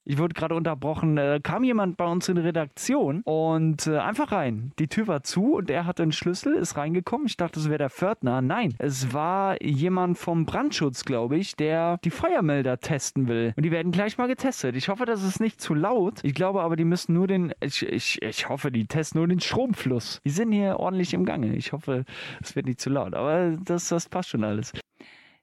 Ich 0.03 0.17
wurde 0.17 0.33
gerade 0.33 0.55
unterbrochen. 0.55 1.17
Äh, 1.17 1.39
kam 1.43 1.63
jemand 1.63 1.95
bei 1.97 2.05
uns 2.05 2.27
in 2.27 2.35
die 2.35 2.41
Redaktion 2.41 3.21
und 3.23 3.85
äh, 3.85 3.97
einfach 3.97 4.31
rein. 4.31 4.71
Die 4.79 4.87
Tür 4.87 5.07
war 5.07 5.23
zu 5.23 5.55
und 5.57 5.69
er 5.69 5.85
hatte 5.85 6.01
einen 6.01 6.11
Schlüssel, 6.11 6.55
ist 6.55 6.75
reingekommen. 6.75 7.27
Ich 7.27 7.37
dachte, 7.37 7.59
es 7.59 7.69
wäre 7.69 7.77
der 7.77 7.89
Pförtner. 7.91 8.41
Nein, 8.41 8.73
es 8.79 9.13
war 9.13 9.61
jemand 9.63 10.17
vom 10.17 10.45
Brandschutz, 10.45 11.05
glaube 11.05 11.37
ich, 11.37 11.55
der 11.55 11.99
die 12.03 12.09
Feuermelder 12.09 12.79
testen 12.79 13.27
will. 13.27 13.53
Und 13.55 13.63
die 13.63 13.71
werden 13.71 13.91
gleich 13.91 14.17
mal 14.17 14.27
getestet. 14.27 14.75
Ich 14.75 14.89
hoffe, 14.89 15.05
das 15.05 15.23
ist 15.23 15.39
nicht 15.39 15.61
zu 15.61 15.75
laut. 15.75 16.19
Ich 16.23 16.33
glaube 16.33 16.61
aber, 16.61 16.75
die 16.75 16.85
müssen 16.85 17.13
nur 17.13 17.27
den. 17.27 17.53
Ich, 17.59 17.83
ich, 17.83 18.21
ich 18.23 18.49
hoffe, 18.49 18.71
die 18.71 18.87
testen 18.87 19.19
nur 19.19 19.27
den 19.27 19.39
Stromfluss. 19.39 20.19
Die 20.25 20.31
sind 20.31 20.51
hier 20.51 20.79
ordentlich 20.79 21.13
im 21.13 21.25
Gange. 21.25 21.55
Ich 21.55 21.73
hoffe, 21.73 22.05
es 22.41 22.55
wird 22.55 22.65
nicht 22.65 22.81
zu 22.81 22.89
laut. 22.89 23.13
Aber 23.13 23.55
das, 23.63 23.89
das 23.89 24.09
passt 24.09 24.29
schon 24.29 24.43
alles. 24.43 24.73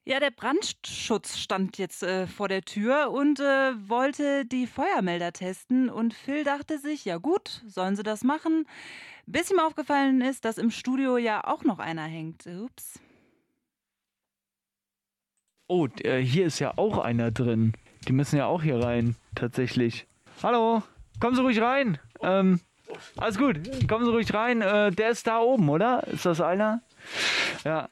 Ja, 0.09 0.21
der 0.21 0.31
Brandschutz 0.31 1.37
stand 1.37 1.77
jetzt 1.77 2.03
äh, 2.03 2.27
vor 2.27 2.49
der 2.49 2.62
Tür 2.62 3.11
und 3.11 3.40
äh, 3.40 3.75
wollte 3.90 4.47
die 4.47 4.66
Feuermelder 4.66 5.35
testen. 5.35 5.90
Und 5.90 6.14
Phil 6.14 6.44
dachte 6.44 6.79
sich, 6.79 7.05
ja 7.05 7.18
gut, 7.18 7.62
sollen 7.66 7.94
sie 7.94 8.03
das 8.05 8.25
machen. 8.25 8.66
Bis 9.27 9.51
ihm 9.51 9.59
aufgefallen 9.59 10.23
ist, 10.23 10.47
dass 10.47 10.57
im 10.57 10.71
Studio 10.71 11.18
ja 11.18 11.44
auch 11.44 11.62
noch 11.62 11.79
einer 11.79 12.05
hängt. 12.05 12.47
Ups. 12.47 12.99
Oh, 15.66 15.88
äh, 16.03 16.21
hier 16.21 16.47
ist 16.47 16.59
ja 16.59 16.73
auch 16.79 16.97
einer 16.97 17.31
drin. 17.31 17.75
Die 18.07 18.14
müssen 18.14 18.38
ja 18.38 18.47
auch 18.47 18.62
hier 18.62 18.83
rein, 18.83 19.14
tatsächlich. 19.35 20.07
Hallo, 20.42 20.83
kommen 21.21 21.37
Sie 21.37 21.42
ruhig 21.42 21.61
rein. 21.61 21.99
Ähm, 22.23 22.61
alles 23.18 23.37
gut, 23.37 23.61
kommen 23.87 24.07
Sie 24.07 24.11
ruhig 24.11 24.33
rein. 24.33 24.62
Äh, 24.62 24.90
der 24.90 25.11
ist 25.11 25.27
da 25.27 25.40
oben, 25.40 25.68
oder? 25.68 26.07
Ist 26.07 26.25
das 26.25 26.40
einer? 26.40 26.81
Ja. 27.62 27.90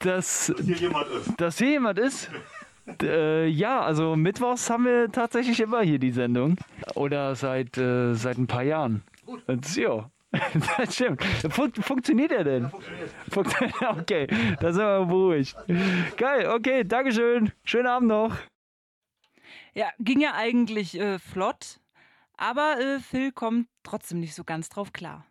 Dass, 0.00 0.52
hier 0.64 0.76
jemand 0.76 1.08
ist. 1.08 1.40
Dass 1.40 1.58
hier 1.58 1.70
jemand 1.70 1.98
ist? 1.98 2.30
äh, 3.02 3.46
ja, 3.46 3.80
also 3.80 4.16
mittwochs 4.16 4.70
haben 4.70 4.84
wir 4.84 5.10
tatsächlich 5.10 5.60
immer 5.60 5.82
hier 5.82 5.98
die 5.98 6.12
Sendung. 6.12 6.56
Oder 6.94 7.34
seit, 7.34 7.76
äh, 7.78 8.14
seit 8.14 8.38
ein 8.38 8.46
paar 8.46 8.62
Jahren. 8.62 9.02
Gut. 9.26 9.42
Ja. 9.76 10.10
Das 10.76 10.94
stimmt. 10.94 11.24
Fun 11.50 11.72
funktioniert 11.72 12.32
er 12.32 12.44
denn? 12.44 12.64
Ja, 12.64 12.70
funktioniert. 13.30 13.82
okay, 13.98 14.26
da 14.60 14.72
sind 14.72 14.82
wir 14.82 15.06
beruhigt. 15.06 15.56
Geil, 16.18 16.48
okay, 16.48 16.84
Dankeschön. 16.84 17.50
Schönen 17.64 17.86
Abend 17.86 18.08
noch. 18.08 18.36
Ja, 19.74 19.86
ging 19.98 20.20
ja 20.20 20.34
eigentlich 20.34 20.98
äh, 20.98 21.18
flott, 21.18 21.80
aber 22.36 22.78
äh, 22.78 23.00
Phil 23.00 23.32
kommt 23.32 23.68
trotzdem 23.82 24.20
nicht 24.20 24.34
so 24.34 24.44
ganz 24.44 24.68
drauf 24.68 24.92
klar. 24.92 25.24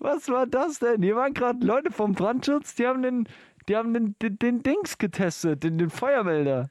Was 0.00 0.28
war 0.30 0.46
das 0.46 0.78
denn? 0.78 1.02
Hier 1.02 1.14
waren 1.14 1.34
gerade 1.34 1.64
Leute 1.64 1.90
vom 1.90 2.14
Brandschutz, 2.14 2.74
die 2.74 2.86
haben 2.86 3.02
den, 3.02 3.28
die 3.68 3.76
haben 3.76 3.92
den, 3.92 4.16
den, 4.20 4.38
den 4.38 4.62
Dings 4.62 4.96
getestet, 4.96 5.62
den, 5.62 5.76
den 5.76 5.90
Feuermelder. 5.90 6.70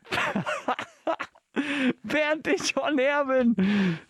Während 2.03 2.47
ich 2.47 2.75
on 2.75 2.97
air 2.97 3.25
bin. 3.25 3.55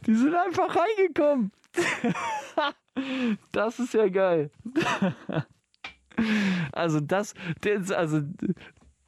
Die 0.05 0.15
sind 0.15 0.33
einfach 0.33 0.73
reingekommen. 0.73 1.51
das 3.51 3.79
ist 3.79 3.93
ja 3.93 4.07
geil. 4.07 4.51
also 6.71 7.01
das, 7.01 7.33
das 7.61 7.91
also 7.91 8.21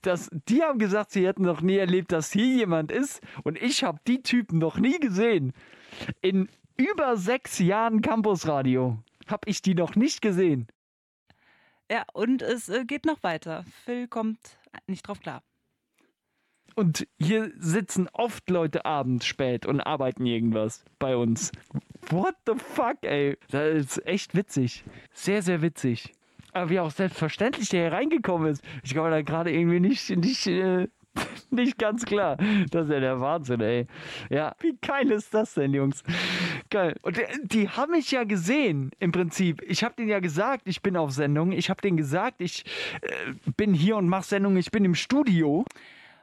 das, 0.01 0.29
die 0.49 0.61
haben 0.61 0.79
gesagt, 0.79 1.11
sie 1.11 1.25
hätten 1.25 1.43
noch 1.43 1.61
nie 1.61 1.77
erlebt, 1.77 2.11
dass 2.11 2.31
hier 2.33 2.47
jemand 2.47 2.91
ist 2.91 3.21
und 3.43 3.61
ich 3.61 3.83
habe 3.85 3.99
die 4.07 4.21
Typen 4.23 4.57
noch 4.57 4.77
nie 4.77 4.99
gesehen. 4.99 5.53
In 6.21 6.49
über 6.75 7.15
sechs 7.15 7.59
Jahren 7.59 8.01
Campusradio 8.01 8.97
habe 9.27 9.49
ich 9.49 9.61
die 9.61 9.75
noch 9.75 9.95
nicht 9.95 10.21
gesehen. 10.21 10.67
Ja, 11.91 12.05
und 12.13 12.41
es 12.41 12.69
äh, 12.69 12.85
geht 12.85 13.05
noch 13.05 13.21
weiter. 13.23 13.65
Phil 13.83 14.07
kommt 14.07 14.39
nicht 14.87 15.07
drauf 15.07 15.19
klar. 15.19 15.43
Und 16.75 17.05
hier 17.19 17.51
sitzen 17.57 18.07
oft 18.13 18.49
Leute 18.49 18.85
abends 18.85 19.25
spät 19.25 19.65
und 19.65 19.81
arbeiten 19.81 20.25
irgendwas 20.25 20.85
bei 20.99 21.17
uns. 21.17 21.51
What 22.09 22.35
the 22.45 22.53
fuck, 22.55 22.97
ey? 23.03 23.37
Das 23.49 23.97
ist 23.97 24.05
echt 24.05 24.35
witzig. 24.35 24.85
Sehr, 25.11 25.41
sehr 25.41 25.61
witzig. 25.61 26.13
Aber 26.53 26.69
wie 26.69 26.79
auch 26.79 26.91
selbstverständlich 26.91 27.69
der 27.69 27.89
hier 27.89 27.91
reingekommen 27.91 28.49
ist. 28.49 28.63
Ich 28.83 28.95
komme 28.95 29.09
da 29.09 29.21
gerade 29.21 29.51
irgendwie 29.51 29.79
nicht, 29.79 30.09
nicht, 30.09 30.47
äh, 30.47 30.87
nicht 31.49 31.77
ganz 31.77 32.05
klar. 32.05 32.37
Das 32.71 32.85
ist 32.85 32.91
ja 32.91 32.99
der 32.99 33.19
Wahnsinn, 33.19 33.61
ey. 33.61 33.87
Ja, 34.29 34.55
wie 34.59 34.77
geil 34.81 35.11
ist 35.11 35.33
das 35.33 35.53
denn, 35.53 35.73
Jungs? 35.73 36.03
Geil. 36.69 36.95
Und 37.01 37.17
die, 37.17 37.23
die 37.43 37.69
haben 37.69 37.91
mich 37.91 38.11
ja 38.11 38.23
gesehen, 38.23 38.91
im 38.99 39.11
Prinzip. 39.11 39.61
Ich 39.67 39.83
habe 39.83 39.95
denen 39.95 40.09
ja 40.09 40.19
gesagt, 40.19 40.67
ich 40.67 40.81
bin 40.81 40.95
auf 40.97 41.11
Sendung. 41.11 41.51
Ich 41.51 41.69
habe 41.69 41.81
denen 41.81 41.97
gesagt, 41.97 42.41
ich 42.41 42.63
äh, 43.01 43.33
bin 43.57 43.73
hier 43.73 43.97
und 43.97 44.07
mache 44.07 44.25
Sendung. 44.25 44.57
Ich 44.57 44.71
bin 44.71 44.85
im 44.85 44.95
Studio. 44.95 45.65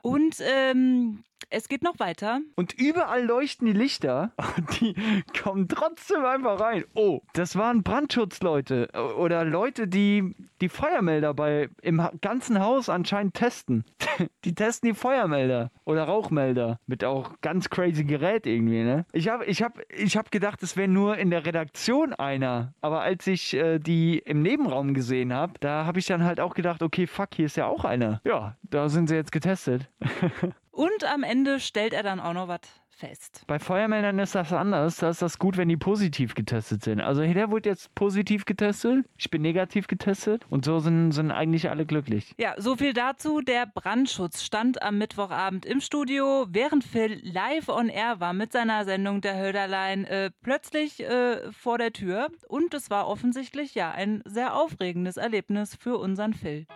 Und 0.02 0.36
ähm, 0.40 1.24
es 1.50 1.68
geht 1.68 1.82
noch 1.82 1.98
weiter. 1.98 2.40
Und 2.56 2.74
überall 2.74 3.24
leuchten 3.24 3.66
die 3.66 3.72
Lichter. 3.72 4.32
Und 4.56 4.80
die 4.80 4.94
kommen 5.40 5.68
trotzdem 5.68 6.24
einfach 6.24 6.60
rein. 6.60 6.84
Oh, 6.94 7.20
das 7.32 7.56
waren 7.56 7.82
Brandschutzleute. 7.82 8.88
Oder 9.16 9.44
Leute, 9.44 9.88
die 9.88 10.34
die 10.60 10.68
Feuermelder 10.68 11.34
bei, 11.34 11.68
im 11.82 12.02
ganzen 12.20 12.60
Haus 12.60 12.88
anscheinend 12.88 13.34
testen. 13.34 13.84
Die 14.44 14.54
testen 14.54 14.90
die 14.90 14.94
Feuermelder 14.94 15.70
oder 15.84 16.04
Rauchmelder. 16.04 16.80
Mit 16.86 17.04
auch 17.04 17.40
ganz 17.40 17.70
crazy 17.70 18.04
Gerät 18.04 18.46
irgendwie, 18.46 18.82
ne? 18.82 19.04
Ich 19.12 19.28
habe 19.28 19.44
ich 19.44 19.62
hab, 19.62 19.78
ich 19.90 20.16
hab 20.16 20.30
gedacht, 20.30 20.62
es 20.62 20.76
wäre 20.76 20.88
nur 20.88 21.18
in 21.18 21.30
der 21.30 21.46
Redaktion 21.46 22.14
einer. 22.14 22.72
Aber 22.80 23.02
als 23.02 23.26
ich 23.26 23.54
äh, 23.54 23.78
die 23.78 24.18
im 24.18 24.42
Nebenraum 24.42 24.94
gesehen 24.94 25.32
habe, 25.32 25.54
da 25.60 25.84
habe 25.84 25.98
ich 25.98 26.06
dann 26.06 26.24
halt 26.24 26.40
auch 26.40 26.54
gedacht, 26.54 26.82
okay, 26.82 27.06
fuck, 27.06 27.34
hier 27.34 27.46
ist 27.46 27.56
ja 27.56 27.66
auch 27.66 27.84
einer. 27.84 28.20
Ja, 28.24 28.56
da 28.62 28.88
sind 28.88 29.08
sie 29.08 29.14
jetzt 29.14 29.32
getestet. 29.32 29.88
Und 30.78 31.04
am 31.12 31.24
Ende 31.24 31.58
stellt 31.58 31.92
er 31.92 32.04
dann 32.04 32.20
auch 32.20 32.34
noch 32.34 32.46
was 32.46 32.60
fest. 32.88 33.42
Bei 33.48 33.58
Feuermeldern 33.58 34.16
ist 34.20 34.36
das 34.36 34.52
anders. 34.52 34.98
Da 34.98 35.10
ist 35.10 35.20
das 35.20 35.40
gut, 35.40 35.56
wenn 35.56 35.68
die 35.68 35.76
positiv 35.76 36.36
getestet 36.36 36.84
sind. 36.84 37.00
Also 37.00 37.20
der 37.22 37.50
wurde 37.50 37.68
jetzt 37.68 37.92
positiv 37.96 38.44
getestet, 38.44 39.04
ich 39.16 39.28
bin 39.28 39.42
negativ 39.42 39.88
getestet 39.88 40.46
und 40.50 40.64
so 40.64 40.78
sind, 40.78 41.10
sind 41.10 41.32
eigentlich 41.32 41.68
alle 41.68 41.84
glücklich. 41.84 42.32
Ja, 42.38 42.54
so 42.58 42.76
viel 42.76 42.92
dazu. 42.92 43.40
Der 43.40 43.66
Brandschutz 43.66 44.44
stand 44.44 44.80
am 44.80 44.98
Mittwochabend 44.98 45.66
im 45.66 45.80
Studio, 45.80 46.46
während 46.48 46.84
Phil 46.84 47.20
live 47.24 47.68
on 47.68 47.88
air 47.88 48.20
war 48.20 48.32
mit 48.32 48.52
seiner 48.52 48.84
Sendung 48.84 49.20
Der 49.20 49.36
Hölderlein 49.36 50.04
äh, 50.04 50.30
plötzlich 50.42 51.00
äh, 51.00 51.50
vor 51.50 51.78
der 51.78 51.92
Tür. 51.92 52.28
Und 52.46 52.72
es 52.72 52.88
war 52.88 53.08
offensichtlich 53.08 53.74
ja 53.74 53.90
ein 53.90 54.22
sehr 54.26 54.54
aufregendes 54.54 55.16
Erlebnis 55.16 55.74
für 55.74 55.98
unseren 55.98 56.34
Phil. 56.34 56.66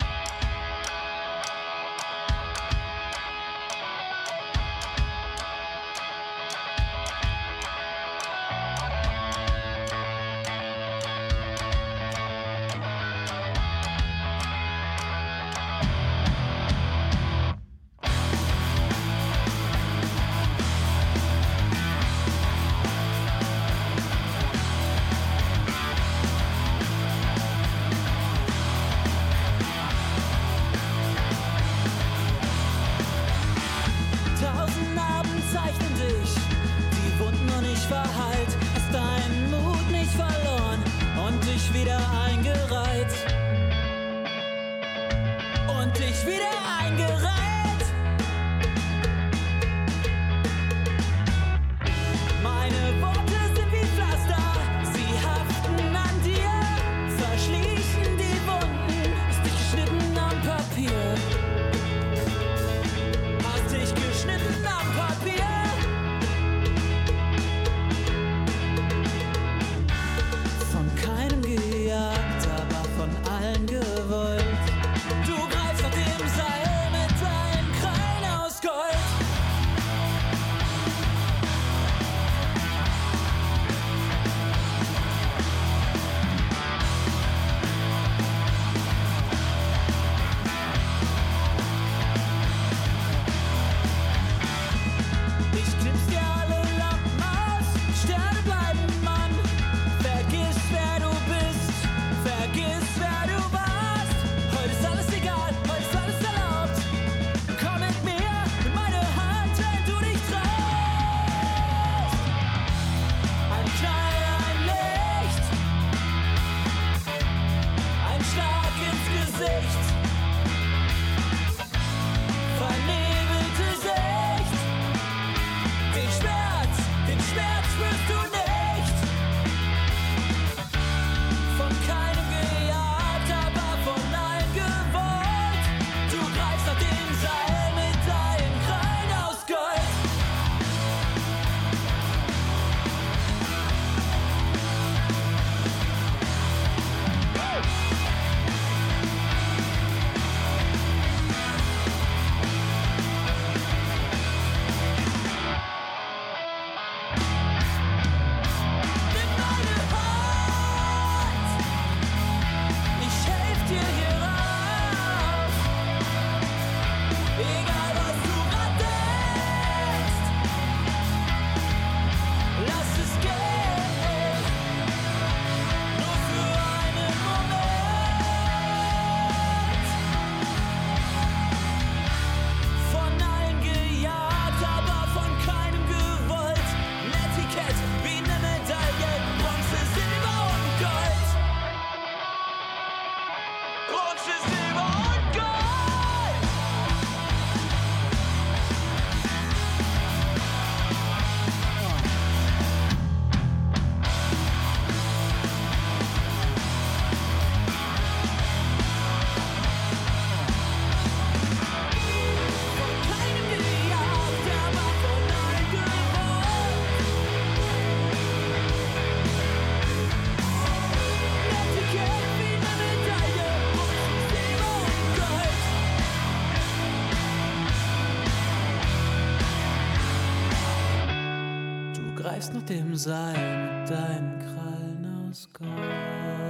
Greifst 232.23 232.53
nach 232.53 232.63
dem 232.63 232.95
Seil 232.95 233.81
mit 233.81 233.89
deinen 233.89 234.39
Krallen 234.39 235.27
aus 235.29 235.49
Gold. 235.51 236.42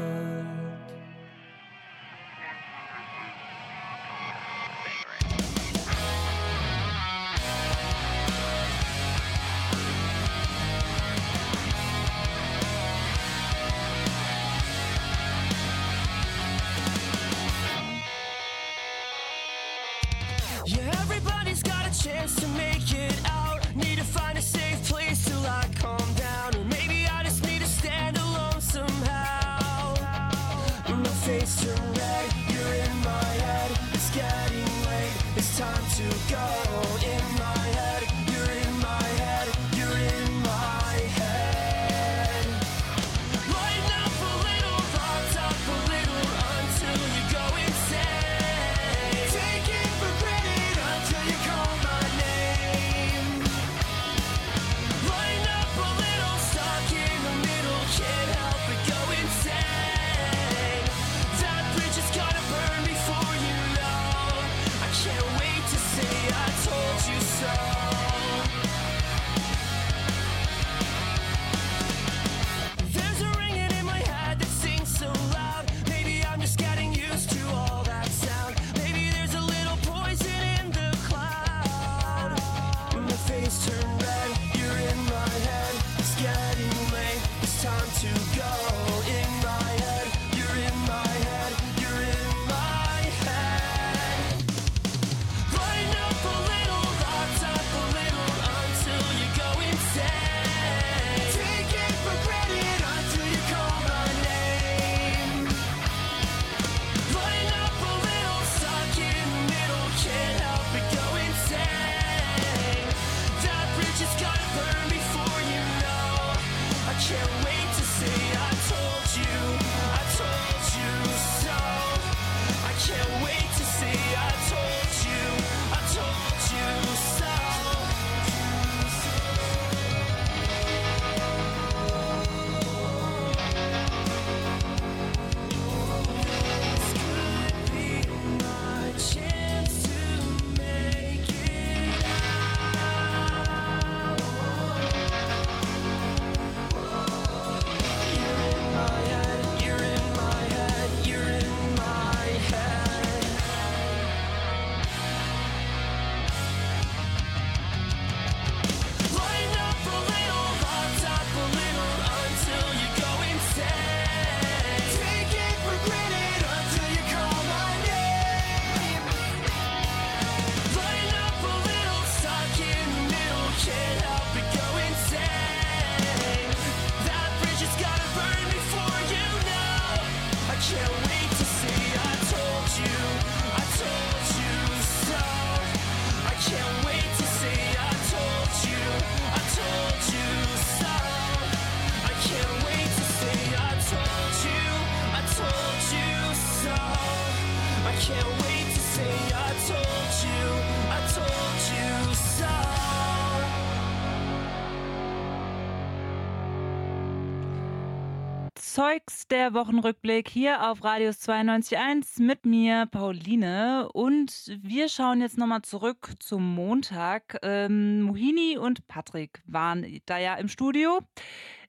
Der 209.43 209.53
Wochenrückblick 209.53 210.29
hier 210.29 210.71
auf 210.71 210.85
Radius 210.85 211.17
92.1 211.27 212.21
mit 212.21 212.45
mir, 212.45 212.85
Pauline. 212.89 213.89
Und 213.91 214.57
wir 214.61 214.87
schauen 214.87 215.19
jetzt 215.19 215.37
nochmal 215.37 215.63
zurück 215.63 216.11
zum 216.19 216.55
Montag. 216.55 217.39
Ähm, 217.41 218.03
Mohini 218.03 218.57
und 218.57 218.87
Patrick 218.87 219.41
waren 219.45 219.99
da 220.05 220.17
ja 220.17 220.35
im 220.35 220.47
Studio 220.47 221.01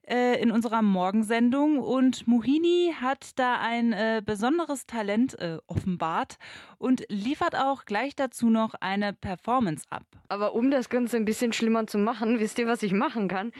äh, 0.07 0.41
in 0.41 0.51
unserer 0.51 0.81
Morgensendung 0.81 1.79
und 1.79 2.27
Mohini 2.27 2.93
hat 2.99 3.37
da 3.37 3.59
ein 3.59 3.93
äh, 3.93 4.21
besonderes 4.25 4.85
Talent 4.85 5.37
äh, 5.39 5.57
offenbart 5.67 6.37
und 6.77 7.05
liefert 7.09 7.55
auch 7.55 7.85
gleich 7.85 8.15
dazu 8.15 8.49
noch 8.49 8.75
eine 8.75 9.13
Performance 9.13 9.85
ab. 9.89 10.03
Aber 10.27 10.53
um 10.55 10.71
das 10.71 10.89
Ganze 10.89 11.17
ein 11.17 11.25
bisschen 11.25 11.53
schlimmer 11.53 11.87
zu 11.87 11.97
machen, 11.97 12.39
wisst 12.39 12.59
ihr, 12.59 12.67
was 12.67 12.83
ich 12.83 12.93
machen 12.93 13.27
kann? 13.27 13.51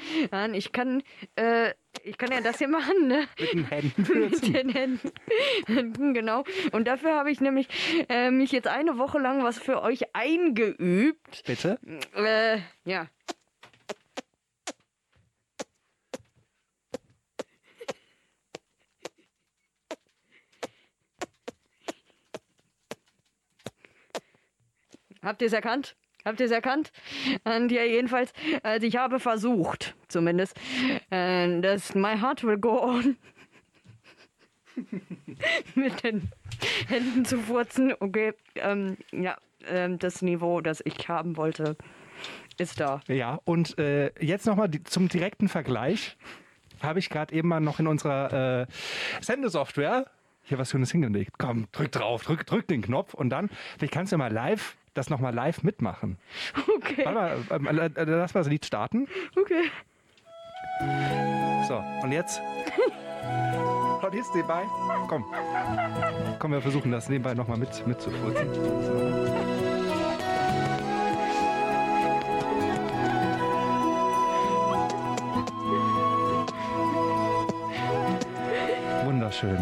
Ich 0.53 0.71
kann, 0.71 1.03
äh, 1.35 1.73
ich 2.03 2.17
kann 2.17 2.31
ja 2.31 2.41
das 2.41 2.57
hier 2.57 2.67
machen, 2.67 3.07
ne? 3.07 3.27
Mit 3.39 3.53
den 3.53 3.65
Händen 3.65 4.19
Mit 4.19 4.55
den 4.55 4.69
Händen. 4.69 5.11
Händen, 5.67 6.13
genau. 6.13 6.43
Und 6.71 6.87
dafür 6.87 7.15
habe 7.15 7.31
ich 7.31 7.41
nämlich 7.41 7.67
äh, 8.09 8.31
mich 8.31 8.51
jetzt 8.51 8.67
eine 8.67 8.97
Woche 8.97 9.19
lang 9.19 9.43
was 9.43 9.59
für 9.59 9.81
euch 9.81 10.15
eingeübt. 10.15 11.43
Bitte? 11.45 11.79
Äh, 12.15 12.59
ja. 12.85 13.07
Habt 25.25 25.41
ihr 25.41 25.47
es 25.47 25.53
erkannt? 25.53 25.95
Habt 26.23 26.39
ihr 26.39 26.45
es 26.45 26.51
erkannt? 26.51 26.91
Und 27.43 27.71
ja, 27.71 27.83
jedenfalls, 27.83 28.31
also 28.63 28.85
ich 28.85 28.95
habe 28.95 29.19
versucht, 29.19 29.95
zumindest, 30.07 30.55
äh, 31.09 31.59
dass 31.61 31.95
My 31.95 32.17
Heart 32.17 32.43
Will 32.43 32.57
Go 32.57 32.81
On 32.81 33.17
mit 35.75 36.03
den 36.03 36.29
Händen 36.87 37.25
zu 37.25 37.39
furzen. 37.39 37.93
Okay, 37.99 38.33
ähm, 38.55 38.97
ja, 39.11 39.35
ähm, 39.67 39.97
das 39.99 40.21
Niveau, 40.21 40.61
das 40.61 40.81
ich 40.85 41.09
haben 41.09 41.37
wollte, 41.37 41.75
ist 42.57 42.79
da. 42.79 43.01
Ja, 43.07 43.39
und 43.45 43.77
äh, 43.79 44.11
jetzt 44.23 44.45
nochmal 44.45 44.69
zum 44.83 45.09
direkten 45.09 45.49
Vergleich. 45.49 46.17
Habe 46.81 46.99
ich 46.99 47.09
gerade 47.09 47.33
eben 47.33 47.47
mal 47.47 47.61
noch 47.61 47.79
in 47.79 47.87
unserer 47.87 48.61
äh, 48.61 48.65
Sendesoftware 49.21 50.05
hier 50.43 50.59
was 50.59 50.69
Schönes 50.69 50.91
hingelegt. 50.91 51.33
Komm, 51.39 51.67
drück 51.71 51.91
drauf, 51.91 52.23
drück, 52.23 52.45
drück 52.45 52.67
den 52.67 52.81
Knopf 52.81 53.13
und 53.13 53.29
dann, 53.29 53.49
vielleicht 53.77 53.93
kannst 53.93 54.13
du 54.13 54.17
mal 54.17 54.31
live, 54.31 54.75
das 54.97 55.09
nochmal 55.09 55.33
live 55.33 55.63
mitmachen. 55.63 56.17
Okay. 56.77 57.05
Warte 57.05 57.59
mal, 57.59 57.79
äh, 57.79 57.85
äh, 57.85 58.03
lass 58.03 58.33
mal 58.33 58.41
das 58.41 58.49
Lied 58.49 58.65
starten. 58.65 59.07
Okay. 59.35 59.71
So, 61.67 61.81
und 62.03 62.11
jetzt? 62.11 62.41
Und 64.01 64.13
jetzt 64.13 64.35
nebenbei? 64.35 64.63
Komm. 65.07 65.25
Komm, 66.37 66.51
wir 66.51 66.61
versuchen 66.61 66.91
das 66.91 67.09
nebenbei 67.09 67.33
nochmal 67.33 67.57
mit, 67.57 67.87
mitzufurzen. 67.87 68.53
So. 68.53 69.65
Wunderschön. 79.05 79.57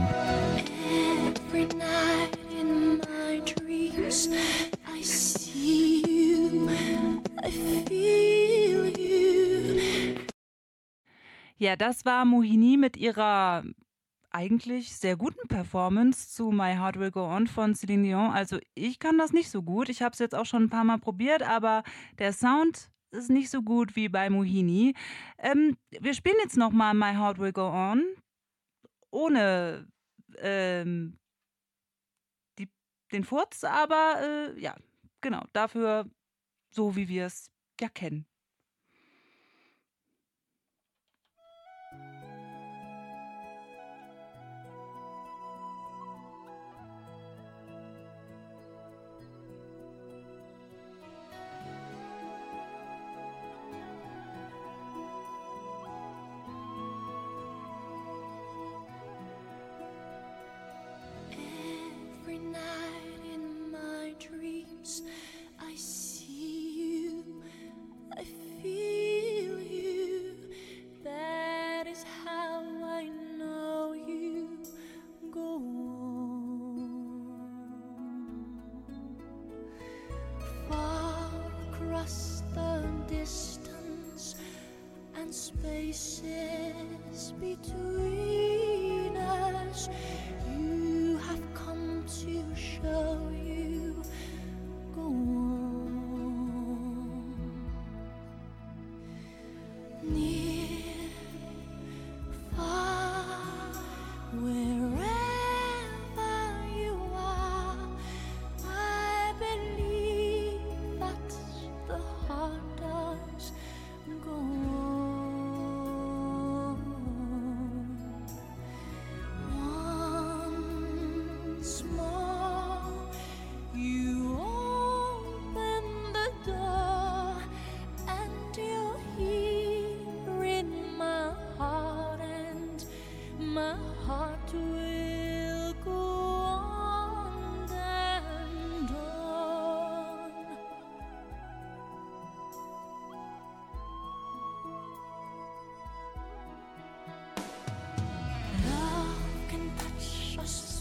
Every 1.47 1.65
night 1.77 2.37
in 2.49 2.97
my 2.97 3.41
dreams, 3.45 4.29
Ja, 11.57 11.77
das 11.77 12.03
war 12.03 12.25
Mohini 12.25 12.77
mit 12.77 12.97
ihrer 12.97 13.63
eigentlich 14.31 14.95
sehr 14.97 15.15
guten 15.15 15.47
Performance 15.47 16.29
zu 16.29 16.51
My 16.51 16.75
Heart 16.75 16.99
Will 16.99 17.11
Go 17.11 17.25
On 17.25 17.47
von 17.47 17.75
Celine 17.75 18.03
Dion. 18.03 18.31
Also 18.31 18.59
ich 18.75 18.99
kann 18.99 19.17
das 19.17 19.31
nicht 19.31 19.49
so 19.49 19.61
gut. 19.61 19.87
Ich 19.89 20.01
habe 20.01 20.11
es 20.13 20.19
jetzt 20.19 20.35
auch 20.35 20.45
schon 20.45 20.63
ein 20.63 20.69
paar 20.69 20.83
Mal 20.83 20.99
probiert, 20.99 21.43
aber 21.43 21.83
der 22.17 22.33
Sound 22.33 22.89
ist 23.11 23.29
nicht 23.29 23.49
so 23.49 23.61
gut 23.61 23.95
wie 23.95 24.09
bei 24.09 24.29
Mohini. 24.29 24.95
Ähm, 25.37 25.77
wir 25.91 26.13
spielen 26.13 26.35
jetzt 26.43 26.57
nochmal 26.57 26.93
My 26.93 27.13
Heart 27.13 27.39
Will 27.39 27.53
Go 27.53 27.69
On 27.69 28.03
ohne 29.11 29.87
ähm, 30.39 31.17
die, 32.57 32.67
den 33.11 33.23
Furz, 33.23 33.63
aber 33.63 34.15
äh, 34.21 34.59
ja, 34.59 34.75
genau, 35.23 35.43
dafür 35.53 36.05
so, 36.69 36.95
wie 36.95 37.07
wir 37.07 37.25
es 37.25 37.49
ja 37.81 37.89
kennen. 37.89 38.27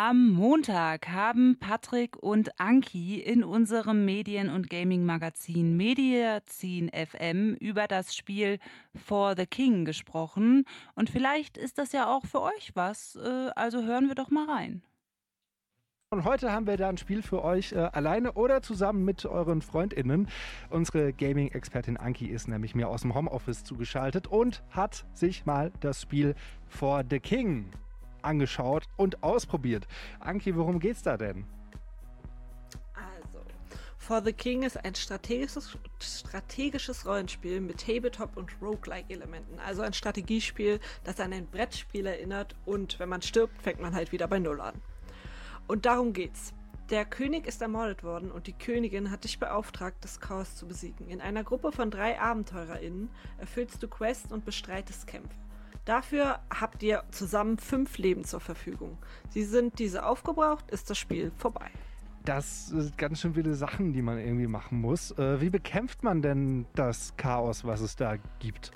Am 0.00 0.30
Montag 0.30 1.08
haben 1.08 1.56
Patrick 1.58 2.16
und 2.22 2.60
Anki 2.60 3.18
in 3.20 3.42
unserem 3.42 4.04
Medien- 4.04 4.48
und 4.48 4.70
Gaming-Magazin 4.70 5.76
Mediazin 5.76 6.88
FM 6.90 7.54
über 7.54 7.88
das 7.88 8.14
Spiel 8.14 8.60
For 8.94 9.34
the 9.36 9.44
King 9.44 9.84
gesprochen. 9.84 10.66
Und 10.94 11.10
vielleicht 11.10 11.58
ist 11.58 11.78
das 11.78 11.90
ja 11.90 12.06
auch 12.06 12.26
für 12.26 12.42
euch 12.42 12.70
was. 12.74 13.16
äh, 13.16 13.50
Also 13.56 13.82
hören 13.82 14.06
wir 14.06 14.14
doch 14.14 14.30
mal 14.30 14.48
rein. 14.48 14.82
Und 16.10 16.22
heute 16.22 16.52
haben 16.52 16.68
wir 16.68 16.76
da 16.76 16.90
ein 16.90 16.96
Spiel 16.96 17.20
für 17.20 17.42
euch 17.42 17.72
äh, 17.72 17.78
alleine 17.78 18.34
oder 18.34 18.62
zusammen 18.62 19.04
mit 19.04 19.26
euren 19.26 19.62
FreundInnen. 19.62 20.28
Unsere 20.70 21.12
Gaming-Expertin 21.12 21.96
Anki 21.96 22.26
ist 22.26 22.46
nämlich 22.46 22.76
mir 22.76 22.88
aus 22.88 23.02
dem 23.02 23.16
Homeoffice 23.16 23.64
zugeschaltet 23.64 24.28
und 24.28 24.62
hat 24.70 25.06
sich 25.12 25.44
mal 25.44 25.72
das 25.80 26.02
Spiel 26.02 26.36
For 26.68 27.02
the 27.10 27.18
King 27.18 27.72
angeschaut 28.22 28.84
und 28.96 29.22
ausprobiert. 29.22 29.86
Anki, 30.20 30.56
worum 30.56 30.80
geht's 30.80 31.02
da 31.02 31.16
denn? 31.16 31.44
Also, 32.94 33.40
For 33.96 34.22
the 34.22 34.32
King 34.32 34.62
ist 34.62 34.82
ein 34.84 34.94
strategisches, 34.94 35.76
strategisches 36.00 37.06
Rollenspiel 37.06 37.60
mit 37.60 37.86
Tabletop- 37.86 38.36
und 38.36 38.50
Roguelike-Elementen. 38.60 39.58
Also 39.60 39.82
ein 39.82 39.92
Strategiespiel, 39.92 40.80
das 41.04 41.20
an 41.20 41.32
ein 41.32 41.46
Brettspiel 41.46 42.06
erinnert 42.06 42.54
und 42.64 42.98
wenn 42.98 43.08
man 43.08 43.22
stirbt, 43.22 43.60
fängt 43.62 43.80
man 43.80 43.94
halt 43.94 44.12
wieder 44.12 44.28
bei 44.28 44.38
Null 44.38 44.60
an. 44.60 44.80
Und 45.66 45.86
darum 45.86 46.12
geht's. 46.12 46.54
Der 46.90 47.04
König 47.04 47.46
ist 47.46 47.60
ermordet 47.60 48.02
worden 48.02 48.30
und 48.30 48.46
die 48.46 48.54
Königin 48.54 49.10
hat 49.10 49.24
dich 49.24 49.38
beauftragt, 49.38 49.98
das 50.00 50.20
Chaos 50.20 50.56
zu 50.56 50.66
besiegen. 50.66 51.08
In 51.08 51.20
einer 51.20 51.44
Gruppe 51.44 51.70
von 51.70 51.90
drei 51.90 52.18
AbenteurerInnen 52.18 53.10
erfüllst 53.36 53.82
du 53.82 53.88
Quests 53.88 54.32
und 54.32 54.46
bestreitest 54.46 55.06
Kämpfe. 55.06 55.36
Dafür 55.84 56.40
habt 56.50 56.82
ihr 56.82 57.02
zusammen 57.10 57.58
fünf 57.58 57.98
Leben 57.98 58.24
zur 58.24 58.40
Verfügung. 58.40 58.98
Sie 59.30 59.44
sind 59.44 59.78
diese 59.78 60.04
aufgebraucht, 60.04 60.70
ist 60.70 60.90
das 60.90 60.98
Spiel 60.98 61.32
vorbei. 61.36 61.70
Das 62.24 62.66
sind 62.66 62.98
ganz 62.98 63.20
schön 63.20 63.34
viele 63.34 63.54
Sachen, 63.54 63.92
die 63.92 64.02
man 64.02 64.18
irgendwie 64.18 64.48
machen 64.48 64.80
muss. 64.80 65.12
Äh, 65.12 65.40
wie 65.40 65.48
bekämpft 65.48 66.02
man 66.02 66.20
denn 66.20 66.66
das 66.74 67.14
Chaos, 67.16 67.64
was 67.64 67.80
es 67.80 67.96
da 67.96 68.16
gibt? 68.38 68.72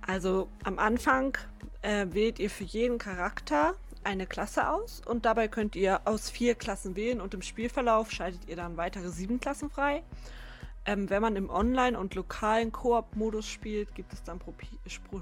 Also 0.00 0.48
am 0.64 0.78
Anfang 0.78 1.36
äh, 1.82 2.06
wählt 2.10 2.38
ihr 2.38 2.48
für 2.48 2.64
jeden 2.64 2.96
Charakter 2.96 3.74
eine 4.04 4.26
Klasse 4.26 4.70
aus 4.70 5.02
und 5.04 5.26
dabei 5.26 5.48
könnt 5.48 5.74
ihr 5.74 6.00
aus 6.06 6.30
vier 6.30 6.54
Klassen 6.54 6.96
wählen 6.96 7.20
und 7.20 7.34
im 7.34 7.42
Spielverlauf 7.42 8.12
schaltet 8.12 8.48
ihr 8.48 8.56
dann 8.56 8.76
weitere 8.76 9.08
sieben 9.08 9.40
Klassen 9.40 9.68
frei. 9.68 10.02
Ähm, 10.86 11.10
wenn 11.10 11.20
man 11.20 11.34
im 11.34 11.50
Online- 11.50 11.98
und 11.98 12.14
lokalen 12.14 12.70
Koop-Modus 12.70 13.48
spielt, 13.48 13.94
gibt 13.94 14.12
es 14.12 14.22
dann 14.22 14.38
pro, 14.38 14.54
pro, 15.10 15.20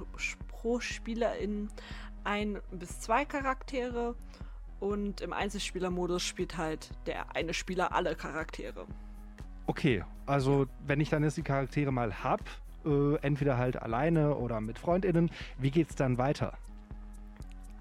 pro 0.49 0.81
SpielerInnen 0.81 1.71
ein 2.25 2.61
bis 2.71 3.01
zwei 3.01 3.25
Charaktere 3.25 4.15
und 4.81 5.23
im 5.23 5.33
Einzelspieler-Modus 5.33 6.23
spielt 6.23 6.59
halt 6.59 6.91
der 7.07 7.35
eine 7.35 7.55
Spieler 7.55 7.95
alle 7.95 8.15
Charaktere. 8.15 8.87
Okay, 9.67 10.05
also 10.27 10.67
wenn 10.87 11.01
ich 11.01 11.09
dann 11.09 11.23
jetzt 11.23 11.39
die 11.39 11.43
Charaktere 11.43 11.91
mal 11.91 12.23
hab, 12.23 12.41
äh, 12.85 13.17
entweder 13.23 13.57
halt 13.57 13.81
alleine 13.81 14.35
oder 14.37 14.61
mit 14.61 14.79
FreundInnen, 14.79 15.31
wie 15.59 15.71
geht's 15.71 15.95
dann 15.95 16.19
weiter? 16.19 16.59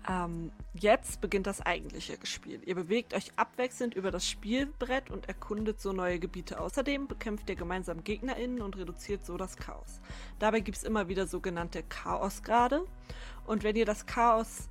Ähm, 0.10 0.52
jetzt 0.74 1.22
beginnt 1.22 1.48
das 1.48 1.62
eigentliche 1.62 2.18
Spiel. 2.24 2.62
Ihr 2.66 2.76
bewegt 2.76 3.14
euch 3.14 3.32
abwechselnd 3.38 3.96
über 3.96 4.12
das 4.12 4.28
Spielbrett 4.28 5.10
und 5.10 5.28
erkundet 5.28 5.80
so 5.80 5.94
neue 5.94 6.20
Gebiete. 6.20 6.60
Außerdem 6.60 7.08
bekämpft 7.08 7.50
ihr 7.50 7.56
gemeinsam 7.56 8.04
GegnerInnen 8.04 8.62
und 8.62 8.78
reduziert 8.78 9.26
so 9.26 9.38
das 9.38 9.56
Chaos. 9.56 10.02
Dabei 10.40 10.60
gibt 10.60 10.78
es 10.78 10.84
immer 10.84 11.08
wieder 11.08 11.26
sogenannte 11.26 11.84
Chaosgrade. 11.84 12.84
Und 13.46 13.64
wenn 13.64 13.76
ihr 13.76 13.86
das 13.86 14.06
Chaos 14.06 14.70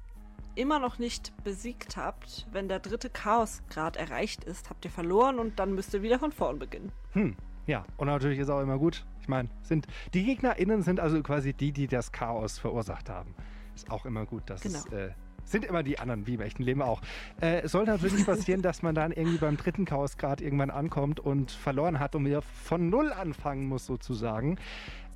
immer 0.55 0.79
noch 0.79 0.99
nicht 0.99 1.33
besiegt 1.45 1.97
habt, 1.97 2.47
wenn 2.53 2.69
der 2.69 2.79
dritte 2.79 3.09
Chaosgrad 3.09 3.97
erreicht 3.97 4.45
ist, 4.45 4.69
habt 4.69 4.85
ihr 4.85 4.91
verloren 4.91 5.39
und 5.39 5.59
dann 5.59 5.75
müsst 5.75 5.95
ihr 5.95 6.03
wieder 6.03 6.19
von 6.19 6.33
vorn 6.33 6.59
beginnen. 6.59 6.93
Hm, 7.13 7.37
ja, 7.67 7.85
und 7.97 8.09
natürlich 8.09 8.39
ist 8.39 8.51
auch 8.51 8.61
immer 8.61 8.79
gut. 8.79 9.05
Ich 9.21 9.29
meine, 9.29 9.49
sind 9.63 9.87
die 10.13 10.25
GegnerInnen 10.25 10.83
sind 10.83 11.01
also 11.01 11.23
quasi 11.23 11.55
die, 11.55 11.73
die 11.73 11.87
das 11.87 12.13
Chaos 12.13 12.59
verursacht 12.59 13.09
haben. 13.09 13.35
Ist 13.75 13.91
auch 13.91 14.05
immer 14.07 14.27
gut, 14.27 14.43
dass 14.47 14.65
es 14.65 14.85
Genau. 14.85 14.97
äh, 14.97 15.11
sind 15.45 15.65
immer 15.65 15.83
die 15.83 15.99
anderen, 15.99 16.27
wie 16.27 16.35
im 16.35 16.41
echten 16.41 16.63
Leben 16.63 16.83
auch. 16.83 17.01
Äh, 17.41 17.63
es 17.63 17.73
soll 17.73 17.85
natürlich 17.85 18.15
nicht 18.15 18.27
passieren, 18.27 18.63
dass 18.63 18.83
man 18.83 18.95
dann 18.95 19.13
irgendwie 19.13 19.39
beim 19.39 19.57
dritten 19.57 19.85
Chaosgrad 19.85 20.41
irgendwann 20.41 20.71
ankommt 20.71 21.21
und 21.21 21.51
verloren 21.51 21.99
hat 21.99 22.15
und 22.15 22.25
wieder 22.25 22.43
von 22.43 22.89
Null 22.91 23.13
anfangen 23.13 23.67
muss, 23.67 23.87
sozusagen. 23.87 24.57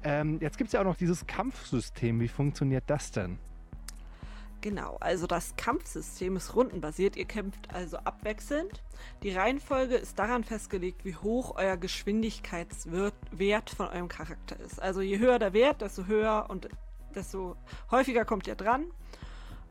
Ähm, 0.02 0.38
jetzt 0.40 0.58
gibt 0.58 0.68
es 0.68 0.72
ja 0.72 0.80
auch 0.80 0.84
noch 0.84 0.96
dieses 0.96 1.26
Kampfsystem. 1.26 2.20
Wie 2.20 2.28
funktioniert 2.28 2.84
das 2.88 3.12
denn? 3.12 3.38
Genau, 4.62 4.96
also 5.00 5.26
das 5.26 5.54
Kampfsystem 5.56 6.36
ist 6.36 6.56
rundenbasiert. 6.56 7.16
Ihr 7.16 7.26
kämpft 7.26 7.72
also 7.72 7.98
abwechselnd. 7.98 8.82
Die 9.22 9.30
Reihenfolge 9.30 9.94
ist 9.94 10.18
daran 10.18 10.42
festgelegt, 10.42 11.04
wie 11.04 11.14
hoch 11.14 11.54
euer 11.56 11.76
Geschwindigkeitswert 11.76 13.70
von 13.70 13.86
eurem 13.88 14.08
Charakter 14.08 14.58
ist. 14.58 14.80
Also 14.82 15.02
je 15.02 15.18
höher 15.18 15.38
der 15.38 15.52
Wert, 15.52 15.82
desto 15.82 16.06
höher 16.06 16.46
und 16.48 16.68
desto 17.16 17.56
häufiger 17.90 18.24
kommt 18.24 18.46
ihr 18.46 18.54
dran. 18.54 18.84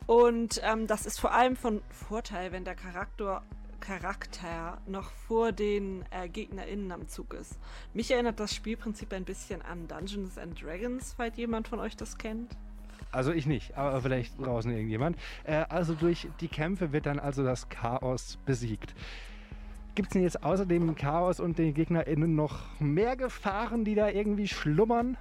Und 0.08 0.62
ähm, 0.64 0.88
das 0.88 1.06
ist 1.06 1.20
vor 1.20 1.34
allem 1.34 1.56
von 1.56 1.82
Vorteil, 1.90 2.52
wenn 2.52 2.64
der 2.64 2.76
Charakter, 2.76 3.44
Charakter 3.80 4.80
noch 4.86 5.10
vor 5.28 5.52
den 5.52 6.04
äh, 6.12 6.30
GegnerInnen 6.30 6.92
am 6.92 7.08
Zug 7.08 7.34
ist. 7.34 7.58
Mich 7.94 8.12
erinnert 8.12 8.40
das 8.40 8.54
Spielprinzip 8.54 9.14
ein 9.14 9.26
bisschen 9.26 9.62
an 9.62 9.88
Dungeons 9.88 10.38
and 10.38 10.62
Dragons, 10.62 11.14
falls 11.14 11.38
jemand 11.38 11.68
von 11.68 11.80
euch 11.80 11.96
das 11.96 12.18
kennt. 12.18 12.56
Also 13.12 13.32
ich 13.32 13.46
nicht, 13.46 13.78
aber 13.78 14.02
vielleicht 14.02 14.38
draußen 14.40 14.72
irgendjemand. 14.72 15.18
Äh, 15.44 15.66
also 15.70 15.94
durch 15.94 16.28
die 16.42 16.50
Kämpfe 16.50 16.92
wird 16.92 17.06
dann 17.06 17.20
also 17.20 17.44
das 17.44 17.70
Chaos 17.70 18.38
besiegt. 18.46 18.94
Gibt 19.96 20.10
es 20.10 20.14
denn 20.14 20.24
jetzt 20.24 20.44
außer 20.44 20.66
dem 20.66 20.94
Chaos 20.96 21.40
und 21.40 21.58
den 21.58 21.74
GegnerInnen 21.74 22.36
noch 22.36 22.60
mehr 22.80 23.16
Gefahren, 23.16 23.86
die 23.86 23.96
da 23.96 24.10
irgendwie 24.10 24.50
schlummern? 24.50 25.16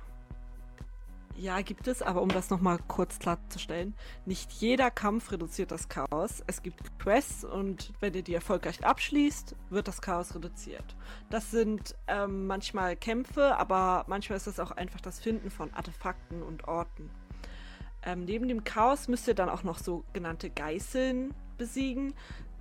Ja, 1.36 1.60
gibt 1.62 1.88
es, 1.88 2.00
aber 2.00 2.22
um 2.22 2.28
das 2.28 2.50
nochmal 2.50 2.78
kurz 2.86 3.18
klarzustellen, 3.18 3.94
nicht 4.24 4.52
jeder 4.52 4.90
Kampf 4.90 5.32
reduziert 5.32 5.72
das 5.72 5.88
Chaos. 5.88 6.44
Es 6.46 6.62
gibt 6.62 6.96
Quests 7.00 7.44
und 7.44 7.92
wenn 7.98 8.14
ihr 8.14 8.22
die 8.22 8.34
erfolgreich 8.34 8.84
abschließt, 8.84 9.56
wird 9.70 9.88
das 9.88 10.00
Chaos 10.00 10.34
reduziert. 10.34 10.96
Das 11.30 11.50
sind 11.50 11.96
ähm, 12.06 12.46
manchmal 12.46 12.94
Kämpfe, 12.94 13.56
aber 13.56 14.04
manchmal 14.06 14.36
ist 14.36 14.46
es 14.46 14.60
auch 14.60 14.70
einfach 14.70 15.00
das 15.00 15.18
Finden 15.18 15.50
von 15.50 15.74
Artefakten 15.74 16.42
und 16.42 16.68
Orten. 16.68 17.10
Ähm, 18.04 18.24
neben 18.24 18.46
dem 18.46 18.62
Chaos 18.62 19.08
müsst 19.08 19.26
ihr 19.26 19.34
dann 19.34 19.48
auch 19.48 19.64
noch 19.64 19.78
sogenannte 19.78 20.50
Geißeln 20.50 21.34
besiegen. 21.56 22.14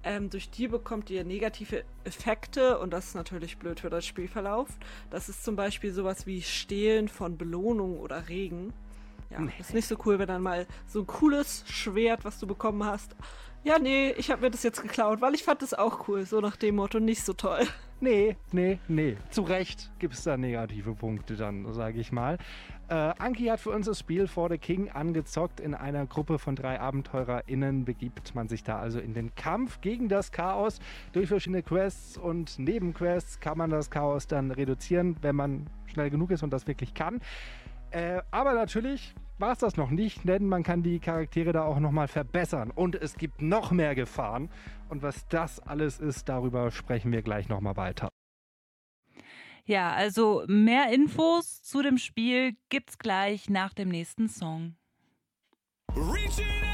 Ähm, 0.03 0.29
durch 0.29 0.49
die 0.49 0.67
bekommt 0.67 1.09
ihr 1.09 1.23
negative 1.23 1.83
Effekte 2.03 2.77
und 2.79 2.91
das 2.91 3.07
ist 3.07 3.15
natürlich 3.15 3.57
blöd 3.57 3.79
für 3.79 3.89
das 3.89 4.05
Spielverlauf. 4.05 4.67
Das 5.09 5.29
ist 5.29 5.43
zum 5.45 5.55
Beispiel 5.55 5.93
sowas 5.93 6.27
wie 6.27 6.41
Stehlen 6.41 7.07
von 7.07 7.37
Belohnung 7.37 7.97
oder 7.99 8.27
Regen. 8.27 8.73
Ja, 9.29 9.39
ist 9.59 9.73
nicht 9.73 9.87
so 9.87 9.97
cool, 10.05 10.19
wenn 10.19 10.27
dann 10.27 10.41
mal 10.41 10.67
so 10.85 10.99
ein 10.99 11.07
cooles 11.07 11.63
Schwert, 11.67 12.25
was 12.25 12.39
du 12.39 12.45
bekommen 12.45 12.83
hast. 12.83 13.15
Ja, 13.63 13.79
nee, 13.79 14.11
ich 14.17 14.29
habe 14.29 14.41
mir 14.41 14.51
das 14.51 14.61
jetzt 14.63 14.81
geklaut, 14.81 15.21
weil 15.21 15.33
ich 15.33 15.43
fand 15.43 15.61
das 15.61 15.73
auch 15.73 16.07
cool. 16.07 16.25
So 16.25 16.41
nach 16.41 16.57
dem 16.57 16.75
Motto, 16.75 16.99
nicht 16.99 17.23
so 17.23 17.33
toll. 17.33 17.65
Nee, 18.01 18.35
nee, 18.51 18.79
nee. 18.89 19.15
Zu 19.29 19.43
Recht 19.43 19.89
gibt 19.99 20.13
es 20.15 20.23
da 20.23 20.35
negative 20.35 20.93
Punkte 20.93 21.37
dann, 21.37 21.71
sage 21.71 22.01
ich 22.01 22.11
mal. 22.11 22.37
Äh, 22.93 23.15
Anki 23.17 23.45
hat 23.45 23.59
für 23.59 23.71
uns 23.71 23.87
das 23.87 23.97
Spiel 23.97 24.27
For 24.27 24.49
the 24.51 24.59
King 24.59 24.87
angezockt. 24.91 25.59
In 25.59 25.73
einer 25.73 26.05
Gruppe 26.05 26.37
von 26.37 26.55
drei 26.55 26.79
AbenteurerInnen 26.79 27.85
begibt 27.85 28.35
man 28.35 28.47
sich 28.47 28.63
da 28.63 28.77
also 28.77 28.99
in 28.99 29.15
den 29.15 29.33
Kampf 29.33 29.81
gegen 29.81 30.09
das 30.09 30.31
Chaos. 30.31 30.79
Durch 31.11 31.27
verschiedene 31.27 31.63
Quests 31.63 32.19
und 32.19 32.59
Nebenquests 32.59 33.39
kann 33.39 33.57
man 33.57 33.71
das 33.71 33.89
Chaos 33.89 34.27
dann 34.27 34.51
reduzieren, 34.51 35.15
wenn 35.23 35.35
man 35.35 35.65
schnell 35.87 36.11
genug 36.11 36.29
ist 36.29 36.43
und 36.43 36.53
das 36.53 36.67
wirklich 36.67 36.93
kann. 36.93 37.19
Äh, 37.89 38.21
aber 38.29 38.53
natürlich 38.53 39.15
war 39.39 39.53
es 39.53 39.57
das 39.57 39.75
noch 39.75 39.89
nicht, 39.89 40.29
denn 40.29 40.45
man 40.45 40.61
kann 40.61 40.83
die 40.83 40.99
Charaktere 40.99 41.51
da 41.51 41.63
auch 41.63 41.79
nochmal 41.79 42.07
verbessern. 42.07 42.69
Und 42.69 42.93
es 42.93 43.15
gibt 43.15 43.41
noch 43.41 43.71
mehr 43.71 43.95
Gefahren. 43.95 44.51
Und 44.89 45.01
was 45.01 45.27
das 45.29 45.59
alles 45.59 45.99
ist, 45.99 46.29
darüber 46.29 46.69
sprechen 46.69 47.11
wir 47.11 47.23
gleich 47.23 47.49
nochmal 47.49 47.75
weiter. 47.75 48.09
Ja, 49.65 49.93
also 49.93 50.43
mehr 50.47 50.91
Infos 50.91 51.61
zu 51.61 51.81
dem 51.81 51.97
Spiel 51.97 52.55
gibt's 52.69 52.97
gleich 52.97 53.49
nach 53.49 53.73
dem 53.73 53.89
nächsten 53.89 54.27
Song. 54.27 54.75
Reaching 55.95 56.72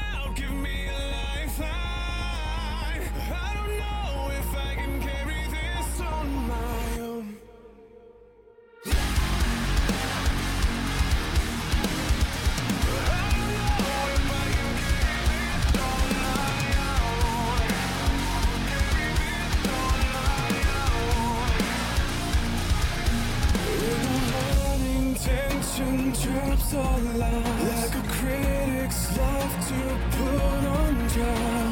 keeps 26.60 26.74
all 26.74 26.98
lies 26.98 27.82
Like 27.82 27.94
a 27.94 28.08
critic's 28.08 29.16
love 29.16 29.68
to 29.68 29.80
put 30.16 30.64
on 30.66 31.08
trial. 31.08 31.70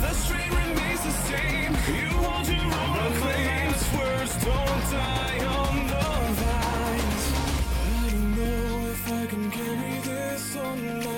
The 0.00 0.12
strain 0.14 0.50
remains 0.50 1.02
the 1.02 1.10
same. 1.10 1.72
You 1.94 2.08
hold 2.18 2.48
your 2.48 2.64
own 2.64 3.12
claims 3.20 3.82
Words 3.96 4.44
don't 4.44 4.90
die 4.92 5.44
on 5.46 5.86
the 5.92 6.06
vines. 6.40 7.24
I 7.84 8.10
don't 8.10 8.36
know 8.36 8.90
if 8.90 9.12
I 9.12 9.26
can 9.26 9.50
carry 9.50 9.98
this 10.00 10.56
on 10.56 11.04
my 11.04 11.15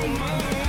tomorrow. 0.00 0.67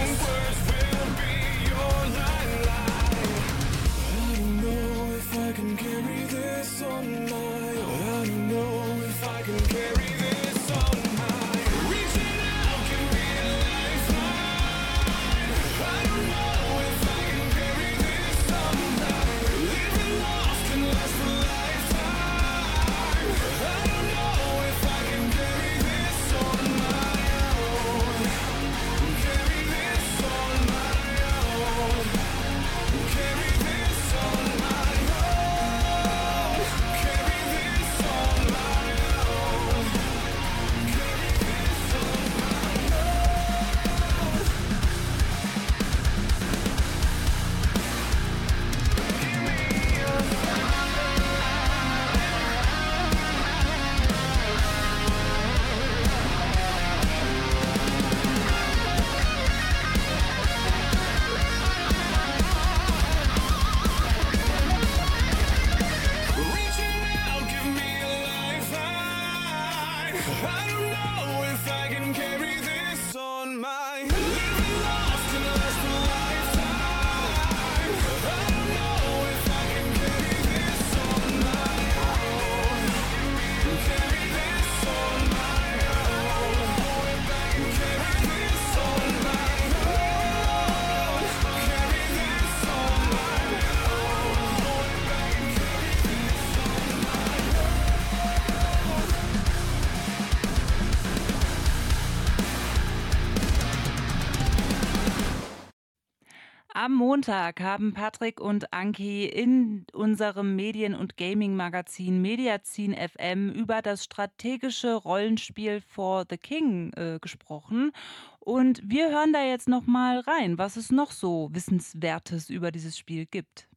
Montag 107.20 107.59
haben 107.59 107.91
Patrick 107.91 108.39
und 108.39 108.72
Anki 108.72 109.26
in 109.26 109.86
unserem 109.91 110.55
Medien- 110.55 110.95
und 110.95 111.17
Gaming-Magazin 111.17 112.22
Mediazin 112.22 112.95
FM 112.95 113.49
über 113.49 113.82
das 113.82 114.05
strategische 114.05 114.93
Rollenspiel 114.93 115.82
For 115.82 116.24
the 116.30 116.38
King 116.38 116.93
äh, 116.93 117.20
gesprochen. 117.20 117.91
Und 118.39 118.82
wir 118.86 119.09
hören 119.09 119.34
da 119.34 119.43
jetzt 119.43 119.67
noch 119.67 119.86
mal 119.86 120.22
rein, 120.22 120.57
was 120.57 120.78
es 120.78 120.93
noch 120.93 121.11
so 121.11 121.49
Wissenswertes 121.51 122.49
über 122.49 122.72
dieses 122.72 122.97
Spiel 122.97 123.26
gibt. 123.26 123.67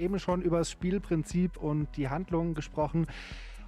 Eben 0.00 0.18
schon 0.18 0.42
über 0.42 0.58
das 0.58 0.72
Spielprinzip 0.72 1.58
und 1.58 1.96
die 1.96 2.08
Handlungen 2.08 2.54
gesprochen. 2.54 3.06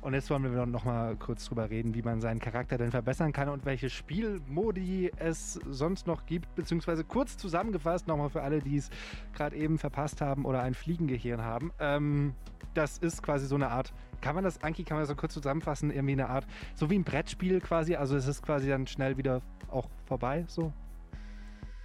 Und 0.00 0.14
jetzt 0.14 0.30
wollen 0.30 0.42
wir 0.42 0.66
noch 0.66 0.84
mal 0.84 1.14
kurz 1.16 1.44
drüber 1.44 1.68
reden, 1.68 1.94
wie 1.94 2.02
man 2.02 2.20
seinen 2.20 2.40
Charakter 2.40 2.78
denn 2.78 2.90
verbessern 2.90 3.32
kann 3.32 3.50
und 3.50 3.66
welche 3.66 3.90
Spielmodi 3.90 5.12
es 5.16 5.60
sonst 5.68 6.06
noch 6.06 6.24
gibt, 6.24 6.54
beziehungsweise 6.54 7.04
kurz 7.04 7.36
zusammengefasst 7.36 8.08
nochmal 8.08 8.30
für 8.30 8.42
alle, 8.42 8.60
die 8.60 8.78
es 8.78 8.88
gerade 9.34 9.56
eben 9.56 9.78
verpasst 9.78 10.22
haben 10.22 10.46
oder 10.46 10.62
ein 10.62 10.72
Fliegengehirn 10.72 11.42
haben. 11.42 11.70
Ähm, 11.78 12.34
das 12.72 12.96
ist 12.98 13.22
quasi 13.22 13.46
so 13.46 13.56
eine 13.56 13.68
Art, 13.68 13.92
kann 14.22 14.34
man 14.34 14.44
das, 14.44 14.62
Anki, 14.62 14.84
kann 14.84 14.96
man 14.96 15.02
das 15.02 15.08
so 15.08 15.16
kurz 15.16 15.34
zusammenfassen, 15.34 15.90
irgendwie 15.90 16.12
eine 16.12 16.28
Art, 16.28 16.46
so 16.74 16.88
wie 16.88 16.98
ein 16.98 17.04
Brettspiel 17.04 17.60
quasi, 17.60 17.94
also 17.96 18.16
es 18.16 18.26
ist 18.26 18.42
quasi 18.42 18.68
dann 18.68 18.86
schnell 18.86 19.18
wieder 19.18 19.42
auch 19.68 19.88
vorbei, 20.06 20.44
so? 20.48 20.72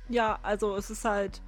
Ja, 0.07 0.39
also 0.43 0.75
es 0.75 0.89
ist 0.89 1.03
halt, 1.03 1.41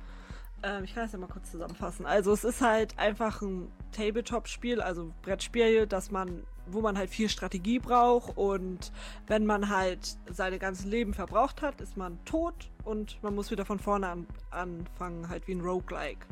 ähm, 0.63 0.84
ich 0.84 0.93
kann 0.93 1.03
das 1.03 1.11
ja 1.13 1.20
mal 1.20 1.28
kurz 1.28 1.51
zusammenfassen. 1.51 2.05
Also 2.05 2.34
es 2.34 2.43
ist 2.43 2.61
halt 2.61 2.97
einfach 2.97 3.41
ein 3.41 3.72
Tabletop-Spiel, 3.91 4.82
also 4.82 5.13
Brettspiel, 5.22 5.86
dass 5.86 6.11
man, 6.11 6.43
wo 6.72 6.82
man 6.82 6.97
halt 6.97 7.09
viel 7.09 7.30
Strategie 7.30 7.80
braucht 7.80 8.38
und 8.38 8.91
wenn 9.28 9.45
man 9.45 9.70
halt 9.70 10.18
seine 10.30 10.59
ganze 10.59 10.88
Leben 10.88 11.13
verbraucht 11.13 11.61
hat, 11.61 11.82
ist 11.82 11.97
man 11.97 12.24
tot 12.26 12.70
und 12.84 13.22
man 13.24 13.36
muss 13.36 13.51
wieder 13.51 13.65
von 13.65 13.80
vorne 13.80 14.07
an, 14.09 14.28
anfangen, 14.51 15.30
halt 15.30 15.47
wie 15.47 15.53
ein 15.53 15.61
Roguelike. 15.61 16.26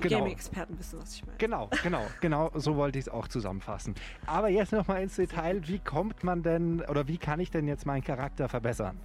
Genau. 0.00 0.18
Gaming-Experten 0.18 0.78
wissen, 0.78 1.00
was 1.00 1.14
ich 1.14 1.26
meine. 1.26 1.38
Genau, 1.38 1.68
genau, 1.82 2.06
genau, 2.20 2.50
so 2.54 2.76
wollte 2.76 2.98
ich 2.98 3.06
es 3.06 3.08
auch 3.08 3.26
zusammenfassen. 3.26 3.94
Aber 4.26 4.48
jetzt 4.48 4.72
noch 4.72 4.86
mal 4.86 5.02
ins 5.02 5.16
Detail, 5.16 5.66
wie 5.66 5.80
kommt 5.80 6.22
man 6.22 6.42
denn 6.42 6.80
oder 6.82 7.08
wie 7.08 7.18
kann 7.18 7.40
ich 7.40 7.50
denn 7.50 7.66
jetzt 7.66 7.86
meinen 7.86 8.04
Charakter 8.04 8.48
verbessern? 8.48 9.00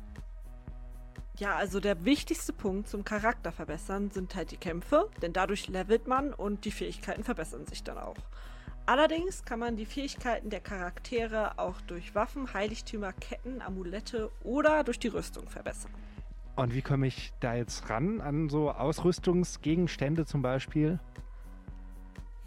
Ja, 1.38 1.56
also 1.56 1.82
der 1.82 2.06
wichtigste 2.06 2.54
Punkt 2.54 2.88
zum 2.88 3.04
Charakter 3.04 3.52
verbessern 3.52 4.10
sind 4.10 4.36
halt 4.36 4.52
die 4.52 4.58
Kämpfe, 4.58 5.10
denn 5.22 5.34
dadurch 5.34 5.68
levelt 5.68 6.08
man 6.08 6.34
und 6.34 6.64
die 6.64 6.72
Fähigkeiten 6.72 7.26
verbessern 7.26 7.66
sich 7.66 7.84
dann 7.84 7.98
auch. 7.98 8.16
Allerdings 8.88 9.44
kann 9.44 9.60
man 9.60 9.78
die 9.78 9.86
Fähigkeiten 9.86 10.52
der 10.52 10.60
Charaktere 10.60 11.58
auch 11.58 11.82
durch 11.82 12.14
Waffen, 12.14 12.54
Heiligtümer, 12.54 13.14
Ketten, 13.14 13.62
Amulette 13.62 14.30
oder 14.44 14.84
durch 14.84 15.00
die 15.00 15.08
Rüstung 15.08 15.50
verbessern. 15.50 15.92
Und 16.56 16.74
wie 16.74 16.84
komme 16.84 17.08
ich 17.08 17.34
da 17.40 17.56
jetzt 17.56 17.90
ran 17.90 18.22
an 18.22 18.48
so 18.48 18.70
Ausrüstungsgegenstände 18.72 20.26
zum 20.26 20.42
Beispiel? 20.44 21.00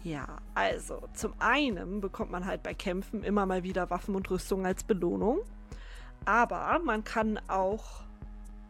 Ja, 0.01 0.37
also 0.55 1.09
zum 1.13 1.33
einen 1.39 1.99
bekommt 1.99 2.31
man 2.31 2.45
halt 2.45 2.63
bei 2.63 2.73
Kämpfen 2.73 3.23
immer 3.23 3.45
mal 3.45 3.63
wieder 3.63 3.89
Waffen 3.89 4.15
und 4.15 4.31
Rüstung 4.31 4.65
als 4.65 4.85
Belohnung. 4.85 5.39
Aber 6.23 6.79
man 6.83 7.03
kann 7.03 7.37
auch 7.49 8.03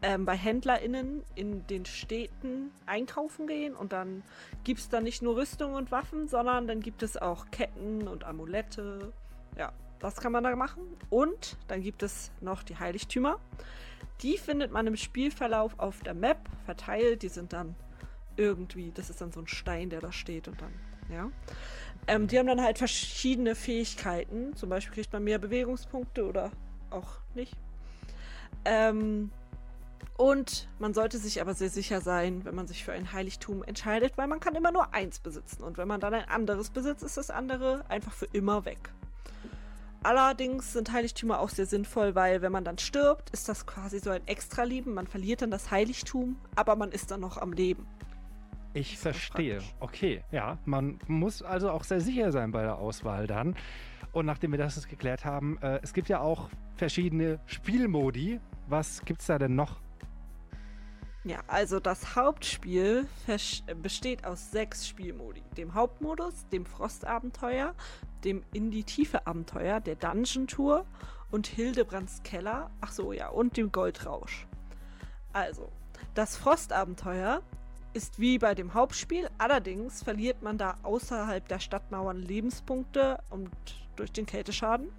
ähm, 0.02 0.24
bei 0.24 0.36
HändlerInnen 0.36 1.22
in 1.34 1.66
den 1.66 1.84
Städten 1.84 2.70
einkaufen 2.86 3.46
gehen 3.46 3.74
und 3.74 3.92
dann 3.92 4.22
gibt 4.64 4.80
es 4.80 4.88
da 4.88 5.00
nicht 5.00 5.22
nur 5.22 5.36
Rüstung 5.36 5.74
und 5.74 5.90
Waffen, 5.90 6.28
sondern 6.28 6.66
dann 6.66 6.80
gibt 6.80 7.02
es 7.02 7.16
auch 7.16 7.50
Ketten 7.50 8.08
und 8.08 8.24
Amulette. 8.24 9.12
Ja, 9.58 9.72
das 9.98 10.16
kann 10.16 10.32
man 10.32 10.44
da 10.44 10.56
machen. 10.56 10.82
Und 11.10 11.56
dann 11.68 11.82
gibt 11.82 12.02
es 12.02 12.30
noch 12.40 12.62
die 12.62 12.78
Heiligtümer. 12.78 13.38
Die 14.22 14.38
findet 14.38 14.72
man 14.72 14.86
im 14.86 14.96
Spielverlauf 14.96 15.78
auf 15.78 16.00
der 16.00 16.14
Map 16.14 16.38
verteilt. 16.64 17.22
Die 17.22 17.28
sind 17.28 17.52
dann 17.52 17.74
irgendwie, 18.36 18.92
das 18.94 19.10
ist 19.10 19.20
dann 19.20 19.32
so 19.32 19.40
ein 19.40 19.46
Stein, 19.46 19.90
der 19.90 20.00
da 20.00 20.12
steht 20.12 20.48
und 20.48 20.60
dann, 20.60 20.72
ja. 21.10 21.30
Ähm, 22.06 22.26
die 22.26 22.38
haben 22.38 22.46
dann 22.46 22.62
halt 22.62 22.78
verschiedene 22.78 23.54
Fähigkeiten. 23.54 24.56
Zum 24.56 24.70
Beispiel 24.70 24.94
kriegt 24.94 25.12
man 25.12 25.22
mehr 25.24 25.38
Bewegungspunkte 25.38 26.26
oder 26.26 26.50
auch 26.88 27.18
nicht. 27.34 27.54
Ähm, 28.64 29.30
und 30.20 30.68
man 30.78 30.92
sollte 30.92 31.16
sich 31.16 31.40
aber 31.40 31.54
sehr 31.54 31.70
sicher 31.70 32.02
sein, 32.02 32.44
wenn 32.44 32.54
man 32.54 32.66
sich 32.66 32.84
für 32.84 32.92
ein 32.92 33.10
Heiligtum 33.10 33.64
entscheidet, 33.64 34.18
weil 34.18 34.26
man 34.26 34.38
kann 34.38 34.54
immer 34.54 34.70
nur 34.70 34.92
eins 34.92 35.18
besitzen. 35.18 35.62
Und 35.62 35.78
wenn 35.78 35.88
man 35.88 35.98
dann 35.98 36.12
ein 36.12 36.28
anderes 36.28 36.68
besitzt, 36.68 37.02
ist 37.02 37.16
das 37.16 37.30
andere 37.30 37.86
einfach 37.88 38.12
für 38.12 38.26
immer 38.26 38.66
weg. 38.66 38.90
Allerdings 40.02 40.74
sind 40.74 40.92
Heiligtümer 40.92 41.40
auch 41.40 41.48
sehr 41.48 41.64
sinnvoll, 41.64 42.14
weil 42.14 42.42
wenn 42.42 42.52
man 42.52 42.64
dann 42.64 42.76
stirbt, 42.76 43.30
ist 43.30 43.48
das 43.48 43.64
quasi 43.64 43.98
so 43.98 44.10
ein 44.10 44.20
Extra-Leben. 44.26 44.92
Man 44.92 45.06
verliert 45.06 45.40
dann 45.40 45.50
das 45.50 45.70
Heiligtum, 45.70 46.36
aber 46.54 46.76
man 46.76 46.92
ist 46.92 47.10
dann 47.10 47.20
noch 47.20 47.38
am 47.38 47.54
Leben. 47.54 47.86
Ich 48.74 48.98
verstehe. 48.98 49.60
Okay, 49.80 50.22
ja. 50.32 50.58
Man 50.66 50.98
muss 51.06 51.40
also 51.40 51.70
auch 51.70 51.84
sehr 51.84 52.02
sicher 52.02 52.30
sein 52.30 52.52
bei 52.52 52.60
der 52.60 52.76
Auswahl 52.76 53.26
dann. 53.26 53.56
Und 54.12 54.26
nachdem 54.26 54.50
wir 54.50 54.58
das 54.58 54.76
jetzt 54.76 54.90
geklärt 54.90 55.24
haben, 55.24 55.56
äh, 55.62 55.80
es 55.82 55.94
gibt 55.94 56.10
ja 56.10 56.20
auch 56.20 56.50
verschiedene 56.76 57.40
Spielmodi. 57.46 58.38
Was 58.68 59.02
gibt's 59.06 59.24
da 59.24 59.38
denn 59.38 59.54
noch? 59.54 59.80
Ja, 61.22 61.40
also 61.48 61.80
das 61.80 62.16
Hauptspiel 62.16 63.06
besteht 63.82 64.24
aus 64.24 64.50
sechs 64.50 64.88
Spielmodi. 64.88 65.42
Dem 65.56 65.74
Hauptmodus, 65.74 66.48
dem 66.48 66.64
Frostabenteuer, 66.64 67.74
dem 68.24 68.42
In 68.54 68.70
die 68.70 68.84
Tiefe 68.84 69.26
Abenteuer, 69.26 69.80
der 69.80 69.96
Dungeon 69.96 70.46
Tour 70.46 70.86
und 71.30 71.46
Hildebrands 71.46 72.22
Keller. 72.22 72.70
Ach 72.80 72.92
so, 72.92 73.12
ja, 73.12 73.28
und 73.28 73.58
dem 73.58 73.70
Goldrausch. 73.70 74.46
Also, 75.34 75.70
das 76.14 76.38
Frostabenteuer 76.38 77.42
ist 77.92 78.18
wie 78.18 78.38
bei 78.38 78.54
dem 78.54 78.72
Hauptspiel, 78.72 79.28
allerdings 79.36 80.02
verliert 80.02 80.40
man 80.40 80.56
da 80.56 80.78
außerhalb 80.82 81.46
der 81.48 81.58
Stadtmauern 81.58 82.18
Lebenspunkte 82.18 83.18
und 83.28 83.50
durch 83.96 84.12
den 84.12 84.24
Kälteschaden. 84.24 84.90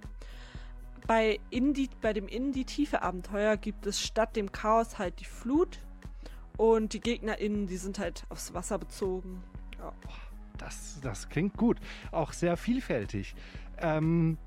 Bei, 1.08 1.40
in 1.50 1.74
die, 1.74 1.90
bei 2.00 2.12
dem 2.12 2.28
In 2.28 2.52
die 2.52 2.64
Tiefe 2.64 3.02
Abenteuer 3.02 3.56
gibt 3.56 3.86
es 3.86 4.00
statt 4.00 4.36
dem 4.36 4.52
Chaos 4.52 5.00
halt 5.00 5.18
die 5.18 5.24
Flut 5.24 5.80
und 6.56 6.92
die 6.92 7.00
GegnerInnen, 7.00 7.66
die 7.66 7.76
sind 7.76 7.98
halt 7.98 8.24
aufs 8.28 8.54
Wasser 8.54 8.78
bezogen. 8.78 9.42
Ja. 9.78 9.92
Das, 10.58 11.00
das 11.02 11.28
klingt 11.28 11.56
gut. 11.56 11.78
Auch 12.12 12.32
sehr 12.32 12.56
vielfältig. 12.56 13.34
Ähm, 13.78 14.38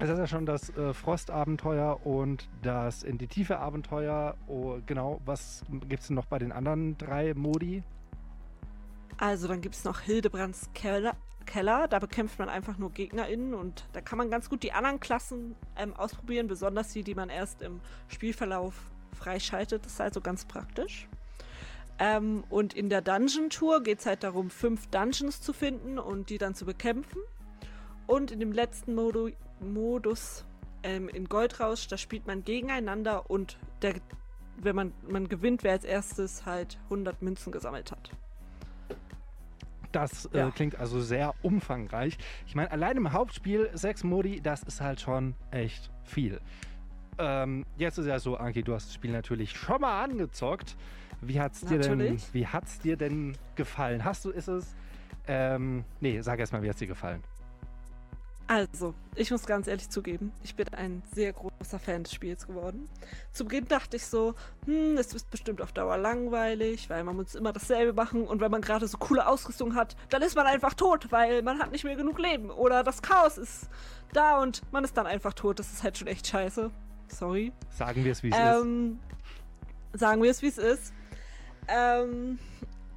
es 0.00 0.08
ist 0.08 0.18
ja 0.18 0.26
schon 0.26 0.46
das 0.46 0.70
äh, 0.70 0.94
Frostabenteuer 0.94 2.04
und 2.06 2.48
das 2.62 3.02
In 3.02 3.18
die 3.18 3.26
Tiefe 3.26 3.58
Abenteuer. 3.58 4.36
Oh, 4.48 4.78
genau, 4.86 5.20
was 5.26 5.62
gibt 5.88 6.00
es 6.00 6.06
denn 6.08 6.16
noch 6.16 6.26
bei 6.26 6.38
den 6.38 6.52
anderen 6.52 6.96
drei 6.96 7.34
Modi? 7.34 7.82
Also 9.18 9.46
dann 9.46 9.60
gibt 9.60 9.74
es 9.74 9.84
noch 9.84 10.00
Hildebrands 10.00 10.70
Keller, 10.72 11.14
Keller. 11.44 11.86
Da 11.86 11.98
bekämpft 11.98 12.38
man 12.38 12.48
einfach 12.48 12.78
nur 12.78 12.90
GegnerInnen 12.90 13.52
und 13.52 13.84
da 13.92 14.00
kann 14.00 14.16
man 14.16 14.30
ganz 14.30 14.48
gut 14.48 14.62
die 14.62 14.72
anderen 14.72 15.00
Klassen 15.00 15.54
ähm, 15.76 15.94
ausprobieren, 15.94 16.46
besonders 16.46 16.92
die, 16.92 17.04
die 17.04 17.14
man 17.14 17.28
erst 17.28 17.60
im 17.60 17.80
Spielverlauf 18.08 18.74
freischaltet. 19.12 19.84
Das 19.84 19.92
ist 19.92 20.00
also 20.00 20.22
ganz 20.22 20.46
praktisch. 20.46 21.08
Ähm, 22.00 22.44
und 22.48 22.72
in 22.72 22.88
der 22.88 23.02
Dungeon 23.02 23.50
Tour 23.50 23.82
geht 23.82 23.98
es 24.00 24.06
halt 24.06 24.24
darum, 24.24 24.48
fünf 24.50 24.86
Dungeons 24.88 25.40
zu 25.42 25.52
finden 25.52 25.98
und 25.98 26.30
die 26.30 26.38
dann 26.38 26.54
zu 26.54 26.64
bekämpfen. 26.64 27.20
Und 28.06 28.30
in 28.32 28.40
dem 28.40 28.52
letzten 28.52 28.94
Modu 28.94 29.30
Modus 29.60 30.46
ähm, 30.82 31.10
in 31.10 31.26
Goldrausch, 31.28 31.86
da 31.88 31.98
spielt 31.98 32.26
man 32.26 32.42
gegeneinander 32.42 33.28
und 33.30 33.58
der, 33.82 33.96
wenn 34.56 34.74
man, 34.74 34.92
man 35.06 35.28
gewinnt, 35.28 35.62
wer 35.62 35.72
als 35.72 35.84
erstes 35.84 36.46
halt 36.46 36.78
100 36.84 37.20
Münzen 37.20 37.52
gesammelt 37.52 37.92
hat. 37.92 38.10
Das 39.92 40.26
äh, 40.32 40.38
Ja. 40.38 40.50
klingt 40.50 40.76
also 40.76 41.00
sehr 41.00 41.34
umfangreich. 41.42 42.16
Ich 42.46 42.54
meine, 42.54 42.70
allein 42.70 42.96
im 42.96 43.12
Hauptspiel 43.12 43.70
sechs 43.74 44.04
Modi, 44.04 44.40
das 44.40 44.62
ist 44.62 44.80
halt 44.80 45.00
schon 45.00 45.34
echt 45.50 45.90
viel. 46.04 46.40
Ähm, 47.18 47.66
jetzt 47.76 47.98
ist 47.98 48.06
ja 48.06 48.18
so, 48.18 48.36
Anki, 48.36 48.62
du 48.62 48.72
hast 48.72 48.86
das 48.86 48.94
Spiel 48.94 49.12
natürlich 49.12 49.50
schon 49.52 49.80
mal 49.82 50.02
angezockt. 50.02 50.76
Wie 51.22 51.40
hat's 51.40 51.60
dir 51.60 51.78
denn, 51.78 51.98
Natürlich. 51.98 52.28
wie 52.32 52.46
hat's 52.46 52.78
dir 52.80 52.96
denn 52.96 53.36
gefallen? 53.54 54.04
Hast 54.04 54.24
du, 54.24 54.30
ist 54.30 54.48
es, 54.48 54.74
ähm, 55.28 55.84
nee, 56.00 56.20
sag 56.20 56.38
erst 56.38 56.52
mal, 56.52 56.62
wie 56.62 56.68
hat's 56.68 56.78
dir 56.78 56.86
gefallen? 56.86 57.22
Also, 58.46 58.94
ich 59.14 59.30
muss 59.30 59.46
ganz 59.46 59.68
ehrlich 59.68 59.90
zugeben, 59.90 60.32
ich 60.42 60.56
bin 60.56 60.66
ein 60.74 61.04
sehr 61.14 61.32
großer 61.32 61.78
Fan 61.78 62.02
des 62.02 62.12
Spiels 62.12 62.48
geworden. 62.48 62.88
Zu 63.30 63.44
Beginn 63.44 63.68
dachte 63.68 63.96
ich 63.96 64.04
so, 64.04 64.34
hm, 64.64 64.96
es 64.96 65.14
ist 65.14 65.30
bestimmt 65.30 65.62
auf 65.62 65.70
Dauer 65.70 65.98
langweilig, 65.98 66.90
weil 66.90 67.04
man 67.04 67.14
muss 67.14 67.36
immer 67.36 67.52
dasselbe 67.52 67.92
machen 67.92 68.26
und 68.26 68.40
wenn 68.40 68.50
man 68.50 68.60
gerade 68.60 68.88
so 68.88 68.98
coole 68.98 69.28
Ausrüstung 69.28 69.76
hat, 69.76 69.94
dann 70.08 70.22
ist 70.22 70.34
man 70.34 70.48
einfach 70.48 70.74
tot, 70.74 71.12
weil 71.12 71.42
man 71.42 71.60
hat 71.60 71.70
nicht 71.70 71.84
mehr 71.84 71.94
genug 71.94 72.18
Leben 72.18 72.50
oder 72.50 72.82
das 72.82 73.02
Chaos 73.02 73.38
ist 73.38 73.68
da 74.12 74.42
und 74.42 74.62
man 74.72 74.82
ist 74.82 74.96
dann 74.96 75.06
einfach 75.06 75.34
tot. 75.34 75.60
Das 75.60 75.72
ist 75.72 75.84
halt 75.84 75.96
schon 75.96 76.08
echt 76.08 76.26
scheiße. 76.26 76.72
Sorry. 77.06 77.52
Sagen 77.70 78.04
wir 78.04 78.10
es, 78.10 78.24
wie 78.24 78.30
es 78.30 78.36
ist. 78.36 78.64
Ähm, 78.64 78.98
sagen 79.92 80.22
wir 80.24 80.30
es, 80.32 80.42
wie 80.42 80.48
es 80.48 80.58
ist. 80.58 80.92
Ähm, 81.68 82.38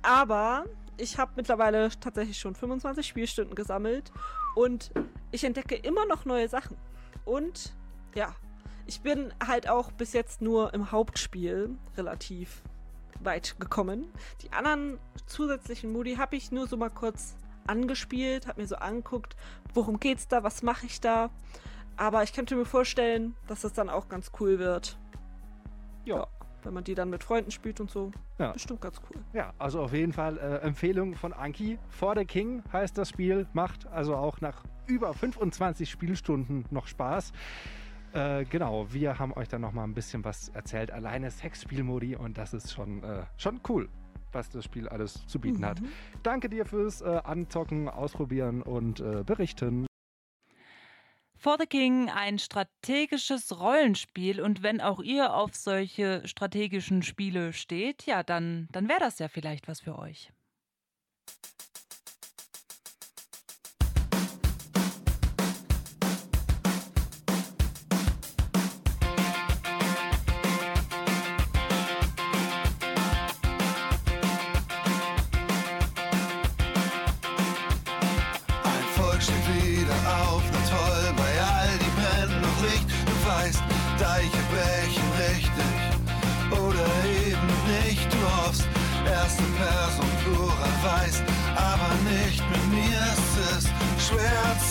aber 0.02 0.66
ich 0.98 1.18
habe 1.18 1.32
mittlerweile 1.36 1.90
tatsächlich 2.00 2.40
schon 2.40 2.56
25 2.56 3.06
Spielstunden 3.06 3.56
gesammelt 3.56 4.12
und 4.56 4.92
ich 5.32 5.44
entdecke 5.44 5.76
immer 5.76 6.06
noch 6.06 6.26
neue 6.26 6.48
Sachen. 6.48 6.78
Und 7.26 7.74
ja, 8.16 8.36
ich 8.86 9.02
bin 9.02 9.34
halt 9.46 9.70
auch 9.70 9.92
bis 9.92 10.14
jetzt 10.14 10.42
nur 10.42 10.74
im 10.74 10.92
Hauptspiel 10.92 11.76
relativ 11.98 12.62
weit 13.22 13.56
gekommen. 13.60 14.12
Die 14.42 14.52
anderen 14.52 15.00
zusätzlichen 15.26 15.92
Modi 15.92 16.16
habe 16.16 16.36
ich 16.36 16.52
nur 16.52 16.68
so 16.68 16.78
mal 16.78 16.90
kurz 16.90 17.36
angespielt, 17.66 18.48
habe 18.48 18.62
mir 18.62 18.68
so 18.68 18.76
angeguckt, 18.76 19.36
worum 19.74 20.00
geht's 20.00 20.28
da, 20.28 20.44
was 20.44 20.64
mache 20.64 20.86
ich 20.86 21.00
da. 21.00 21.30
Aber 21.96 22.24
ich 22.24 22.34
könnte 22.34 22.56
mir 22.56 22.66
vorstellen, 22.66 23.36
dass 23.48 23.62
das 23.62 23.74
dann 23.74 23.90
auch 23.90 24.10
ganz 24.10 24.32
cool 24.40 24.60
wird. 24.60 24.98
Ja. 26.06 26.28
Wenn 26.64 26.74
man 26.74 26.84
die 26.84 26.96
dann 26.96 27.10
mit 27.10 27.24
Freunden 27.24 27.52
spielt 27.52 27.80
und 27.80 27.90
so. 27.92 28.12
Ja. 28.40 28.52
Bestimmt 28.52 28.82
ganz 28.82 29.00
cool. 29.10 29.22
Ja, 29.34 29.54
also 29.58 29.82
auf 29.82 29.94
jeden 29.94 30.14
Fall 30.14 30.38
äh, 30.38 30.58
Empfehlung 30.58 31.16
von 31.16 31.34
Anki. 31.34 31.78
For 31.90 32.16
the 32.18 32.26
King 32.26 32.64
heißt 32.72 32.98
das 32.98 33.10
Spiel, 33.10 33.48
macht 33.54 33.88
also 33.88 34.16
auch 34.16 34.42
nach 34.42 34.64
über 34.88 35.14
25 35.14 35.90
Spielstunden 35.90 36.66
noch 36.72 36.88
Spaß. 36.88 37.32
Äh, 38.14 38.46
genau, 38.46 38.92
wir 38.94 39.18
haben 39.18 39.34
euch 39.34 39.48
dann 39.48 39.62
noch 39.62 39.72
mal 39.72 39.84
ein 39.84 39.94
bisschen 39.94 40.24
was 40.24 40.50
erzählt. 40.50 40.92
Alleine 40.92 41.32
sechs 41.32 41.64
Spielmodi 41.64 42.16
und 42.16 42.38
das 42.38 42.54
ist 42.54 42.72
schon, 42.72 43.04
äh, 43.04 43.24
schon 43.38 43.60
cool, 43.68 43.90
was 44.32 44.50
das 44.50 44.66
Spiel 44.66 44.88
alles 44.88 45.26
zu 45.26 45.40
bieten 45.40 45.66
hat. 45.66 45.82
Danke 46.22 46.48
dir 46.48 46.66
fürs 46.66 47.02
äh, 47.02 47.22
Anzocken, 47.24 47.90
Ausprobieren 47.90 48.62
und 48.62 49.00
äh, 49.00 49.24
Berichten. 49.26 49.88
For 51.44 51.58
the 51.60 51.66
King 51.66 52.10
ein 52.10 52.40
strategisches 52.40 53.60
Rollenspiel 53.60 54.40
und 54.40 54.64
wenn 54.64 54.80
auch 54.80 55.02
ihr 55.02 55.34
auf 55.34 55.54
solche 55.54 56.26
strategischen 56.26 57.04
Spiele 57.04 57.52
steht, 57.52 58.06
ja, 58.06 58.24
dann, 58.24 58.70
dann 58.72 58.88
wäre 58.88 59.02
das 59.02 59.20
ja 59.20 59.28
vielleicht 59.28 59.68
was 59.68 59.82
für 59.82 60.00
euch. 60.00 60.32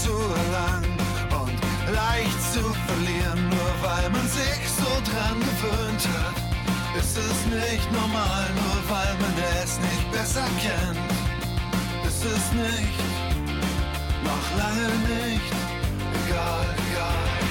Zu 0.03 0.11
erlangen 0.11 0.99
und 1.41 1.57
leicht 1.95 2.43
zu 2.53 2.63
verlieren, 2.87 3.41
nur 3.55 3.73
weil 3.87 4.11
man 4.11 4.27
sich 4.29 4.63
so 4.81 4.91
dran 5.09 5.39
gewöhnt 5.49 6.05
hat. 6.15 6.37
Ist 6.99 7.17
es 7.17 7.39
nicht 7.47 7.87
normal, 7.93 8.47
nur 8.61 8.79
weil 8.93 9.15
man 9.23 9.35
es 9.63 9.79
nicht 9.79 10.07
besser 10.11 10.49
kennt. 10.61 10.99
Ist 12.09 12.25
es 12.25 12.45
nicht 12.53 12.99
noch 14.25 14.47
lange 14.59 14.89
nicht. 15.13 15.53
Egal, 16.27 16.67
egal, 16.91 17.42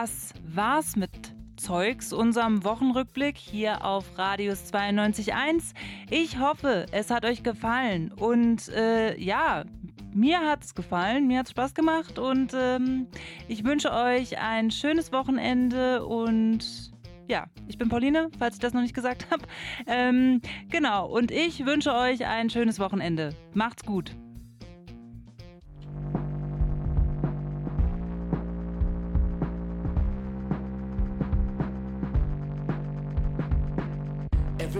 das 0.00 0.34
war's 0.52 0.96
mit 0.96 1.10
Zeugs, 1.56 2.12
unserem 2.12 2.64
Wochenrückblick 2.64 3.38
hier 3.38 3.84
auf 3.84 4.18
Radius 4.18 4.72
92.1. 4.72 5.72
Ich 6.10 6.40
hoffe, 6.40 6.86
es 6.90 7.10
hat 7.10 7.24
euch 7.24 7.44
gefallen. 7.44 8.10
Und 8.10 8.68
äh, 8.70 9.16
ja, 9.20 9.62
mir 10.12 10.40
hat's 10.40 10.74
gefallen, 10.74 11.28
mir 11.28 11.38
hat's 11.38 11.52
Spaß 11.52 11.74
gemacht. 11.74 12.18
Und 12.18 12.52
ähm, 12.58 13.06
ich 13.46 13.62
wünsche 13.62 13.92
euch 13.92 14.36
ein 14.40 14.72
schönes 14.72 15.12
Wochenende 15.12 16.04
und 16.04 16.92
ja, 17.28 17.46
ich 17.68 17.78
bin 17.78 17.88
Pauline, 17.88 18.30
falls 18.36 18.56
ich 18.56 18.60
das 18.60 18.74
noch 18.74 18.82
nicht 18.82 18.94
gesagt 18.94 19.28
habe. 19.30 19.44
Ähm, 19.86 20.40
genau, 20.70 21.06
und 21.06 21.30
ich 21.30 21.64
wünsche 21.66 21.94
euch 21.94 22.26
ein 22.26 22.50
schönes 22.50 22.80
Wochenende. 22.80 23.32
Macht's 23.54 23.84
gut. 23.84 24.16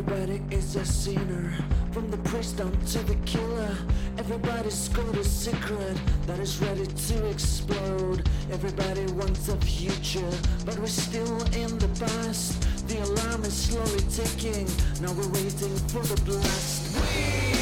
Everybody 0.06 0.42
is 0.54 0.76
a 0.76 0.84
sinner, 0.84 1.54
from 1.92 2.10
the 2.10 2.18
priest 2.28 2.58
down 2.58 2.72
to 2.72 2.98
the 3.04 3.14
killer. 3.24 3.74
Everybody's 4.18 4.88
got 4.90 5.16
a 5.16 5.24
secret 5.24 5.96
that 6.26 6.38
is 6.40 6.60
ready 6.60 6.86
to 6.86 7.26
explode. 7.30 8.28
Everybody 8.52 9.10
wants 9.12 9.48
a 9.48 9.56
future, 9.56 10.30
but 10.66 10.78
we're 10.78 10.88
still 10.88 11.40
in 11.54 11.78
the 11.78 11.88
past. 11.98 12.60
The 12.86 13.02
alarm 13.02 13.44
is 13.44 13.54
slowly 13.54 14.04
ticking, 14.10 14.66
now 15.00 15.12
we're 15.14 15.28
waiting 15.28 15.74
for 15.88 16.02
the 16.02 16.20
blast. 16.20 16.94
We 16.96 17.53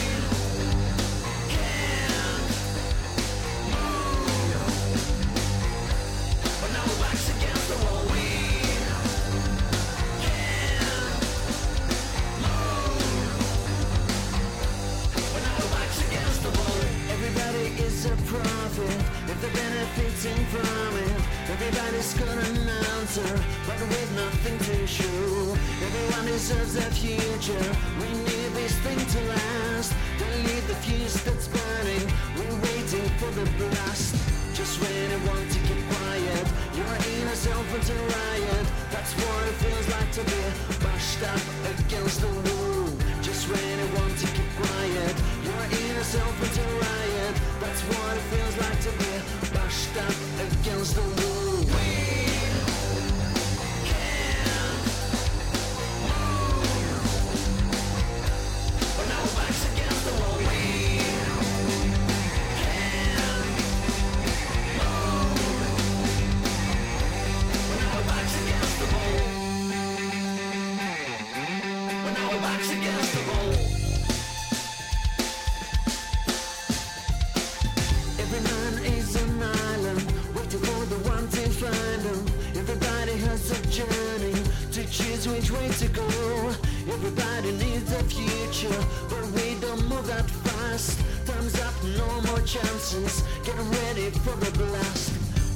That's 38.92 39.14
what 39.14 39.48
it 39.48 39.56
feels 39.64 39.88
like 39.88 40.12
to 40.12 40.24
be 40.24 40.42
bashed 40.84 41.22
up 41.22 41.40
against 41.72 42.20
the 42.20 42.28
wall. 42.28 42.88
Just 43.22 43.48
when 43.48 43.78
you 43.80 43.88
want 43.96 44.18
to 44.18 44.26
keep 44.26 44.50
quiet, 44.60 45.14
your 45.42 45.62
inner 45.80 46.04
self 46.04 46.32
wants 46.38 46.56
to 46.56 46.62
riot. 46.62 47.34
That's 47.60 47.82
what 47.88 48.16
it 48.18 48.26
feels 48.32 48.56
like 48.64 48.80
to 48.86 48.92
be 49.02 49.12
bashed 49.54 49.96
up 49.96 50.16
against 50.46 50.94
the 50.94 51.22
wall. 51.22 51.31
Everybody 87.04 87.50
needs 87.54 87.90
a 87.90 88.04
future, 88.04 88.80
but 89.10 89.26
we 89.32 89.56
don't 89.60 89.88
move 89.88 90.06
that 90.06 90.30
fast. 90.46 91.00
Time's 91.26 91.60
up, 91.60 91.74
no 91.98 92.06
more 92.30 92.40
chances. 92.42 93.24
Get 93.42 93.56
ready 93.56 94.10
for 94.22 94.36
the 94.36 94.52
blast. 94.56 95.10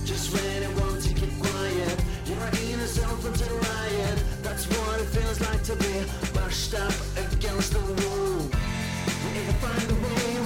Just 0.04 0.34
really 0.34 0.66
want 0.74 1.00
to 1.02 1.14
keep 1.14 1.30
quiet. 1.38 2.04
you're 2.26 2.72
in 2.72 2.80
a 2.80 2.86
self 2.88 3.22
wants 3.22 3.42
riot. 3.42 4.18
That's 4.42 4.66
what 4.66 5.00
it 5.00 5.06
feels 5.06 5.40
like 5.40 5.62
to 5.70 5.76
be 5.76 5.94
pushed 6.34 6.74
up 6.74 6.94
against 7.16 7.74
the 7.74 7.78
wall. 7.78 8.50
We 9.22 9.38
need 9.38 9.46
to 9.46 9.54
find 9.62 9.88
a 9.88 9.94
way. 9.94 10.45